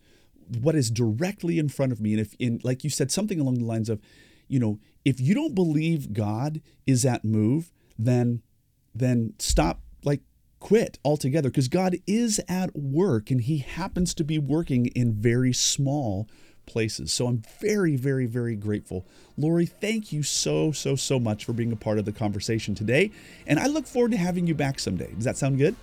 what 0.61 0.75
is 0.75 0.89
directly 0.89 1.59
in 1.59 1.69
front 1.69 1.91
of 1.91 2.01
me. 2.01 2.13
And 2.13 2.21
if, 2.21 2.33
in, 2.39 2.59
like 2.63 2.83
you 2.83 2.89
said, 2.89 3.11
something 3.11 3.39
along 3.39 3.59
the 3.59 3.65
lines 3.65 3.87
of, 3.87 4.01
you 4.47 4.59
know, 4.59 4.79
if 5.05 5.19
you 5.21 5.35
don't 5.35 5.53
believe 5.53 6.11
God 6.11 6.61
is 6.87 7.05
at 7.05 7.23
move, 7.23 7.71
then, 7.99 8.41
then 8.95 9.33
stop 9.37 9.81
quit 10.59 10.99
altogether 11.03 11.49
because 11.49 11.67
God 11.67 11.97
is 12.05 12.39
at 12.47 12.75
work 12.75 13.31
and 13.31 13.41
He 13.41 13.59
happens 13.59 14.13
to 14.15 14.23
be 14.23 14.37
working 14.37 14.87
in 14.87 15.13
very 15.13 15.53
small 15.53 16.27
places. 16.65 17.11
So 17.11 17.27
I'm 17.27 17.41
very, 17.59 17.95
very, 17.95 18.25
very 18.25 18.55
grateful. 18.55 19.05
Laurie, 19.37 19.65
thank 19.65 20.13
you 20.13 20.23
so, 20.23 20.71
so, 20.71 20.95
so 20.95 21.19
much 21.19 21.43
for 21.43 21.53
being 21.53 21.71
a 21.71 21.75
part 21.75 21.97
of 21.97 22.05
the 22.05 22.11
conversation 22.11 22.75
today. 22.75 23.11
And 23.47 23.59
I 23.59 23.65
look 23.67 23.87
forward 23.87 24.11
to 24.11 24.17
having 24.17 24.47
you 24.47 24.53
back 24.53 24.79
someday. 24.79 25.11
Does 25.15 25.25
that 25.25 25.37
sound 25.37 25.57
good? 25.57 25.75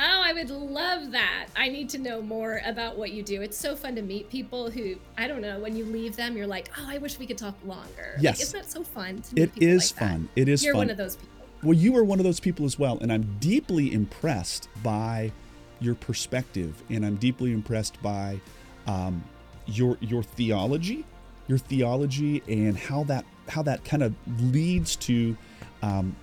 Oh, 0.00 0.22
I 0.24 0.32
would 0.32 0.48
love 0.48 1.10
that. 1.10 1.48
I 1.56 1.68
need 1.68 1.88
to 1.90 1.98
know 1.98 2.22
more 2.22 2.60
about 2.64 2.96
what 2.96 3.10
you 3.10 3.24
do. 3.24 3.42
It's 3.42 3.58
so 3.58 3.74
fun 3.74 3.96
to 3.96 4.02
meet 4.02 4.30
people 4.30 4.70
who, 4.70 4.94
I 5.16 5.26
don't 5.26 5.42
know, 5.42 5.58
when 5.58 5.74
you 5.74 5.84
leave 5.84 6.14
them, 6.14 6.36
you're 6.36 6.46
like, 6.46 6.70
oh, 6.78 6.86
I 6.86 6.98
wish 6.98 7.18
we 7.18 7.26
could 7.26 7.38
talk 7.38 7.56
longer. 7.64 8.16
Yes. 8.20 8.38
Like, 8.38 8.42
isn't 8.42 8.60
that 8.60 8.70
so 8.70 8.84
fun? 8.84 9.24
it 9.34 9.50
is 9.56 9.92
like 9.92 10.08
fun. 10.08 10.28
That? 10.36 10.42
It 10.42 10.48
is 10.48 10.64
you're 10.64 10.74
fun. 10.74 10.78
one 10.78 10.90
of 10.90 10.98
those 10.98 11.16
people. 11.16 11.37
Well, 11.62 11.74
you 11.74 11.96
are 11.96 12.04
one 12.04 12.20
of 12.20 12.24
those 12.24 12.38
people 12.38 12.66
as 12.66 12.78
well, 12.78 12.98
and 13.00 13.12
I'm 13.12 13.36
deeply 13.40 13.92
impressed 13.92 14.68
by 14.82 15.32
your 15.80 15.96
perspective, 15.96 16.82
and 16.88 17.04
I'm 17.04 17.16
deeply 17.16 17.52
impressed 17.52 18.00
by 18.02 18.40
um, 18.86 19.24
your 19.66 19.96
your 20.00 20.22
theology, 20.22 21.04
your 21.48 21.58
theology, 21.58 22.42
and 22.46 22.78
how 22.78 23.02
that 23.04 23.24
how 23.48 23.62
that 23.62 23.84
kind 23.84 24.04
of 24.04 24.14
leads 24.40 24.94
to 24.96 25.36
um, 25.82 26.14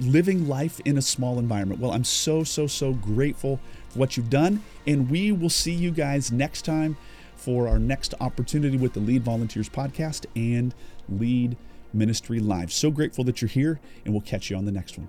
living 0.00 0.48
life 0.48 0.80
in 0.84 0.98
a 0.98 1.02
small 1.02 1.38
environment. 1.38 1.80
Well, 1.80 1.92
I'm 1.92 2.04
so 2.04 2.42
so 2.42 2.66
so 2.66 2.92
grateful 2.92 3.60
for 3.90 3.98
what 4.00 4.16
you've 4.16 4.30
done, 4.30 4.62
and 4.88 5.08
we 5.08 5.30
will 5.30 5.50
see 5.50 5.72
you 5.72 5.92
guys 5.92 6.32
next 6.32 6.64
time 6.64 6.96
for 7.36 7.68
our 7.68 7.78
next 7.78 8.12
opportunity 8.20 8.76
with 8.76 8.92
the 8.94 9.00
Lead 9.00 9.22
Volunteers 9.22 9.68
podcast 9.68 10.26
and 10.34 10.74
Lead 11.08 11.56
Ministry 11.92 12.40
Live. 12.40 12.72
So 12.72 12.90
grateful 12.90 13.24
that 13.24 13.40
you're 13.40 13.48
here, 13.48 13.80
and 14.04 14.14
we'll 14.14 14.20
catch 14.20 14.50
you 14.50 14.56
on 14.56 14.64
the 14.64 14.72
next 14.72 14.98
one. 14.98 15.08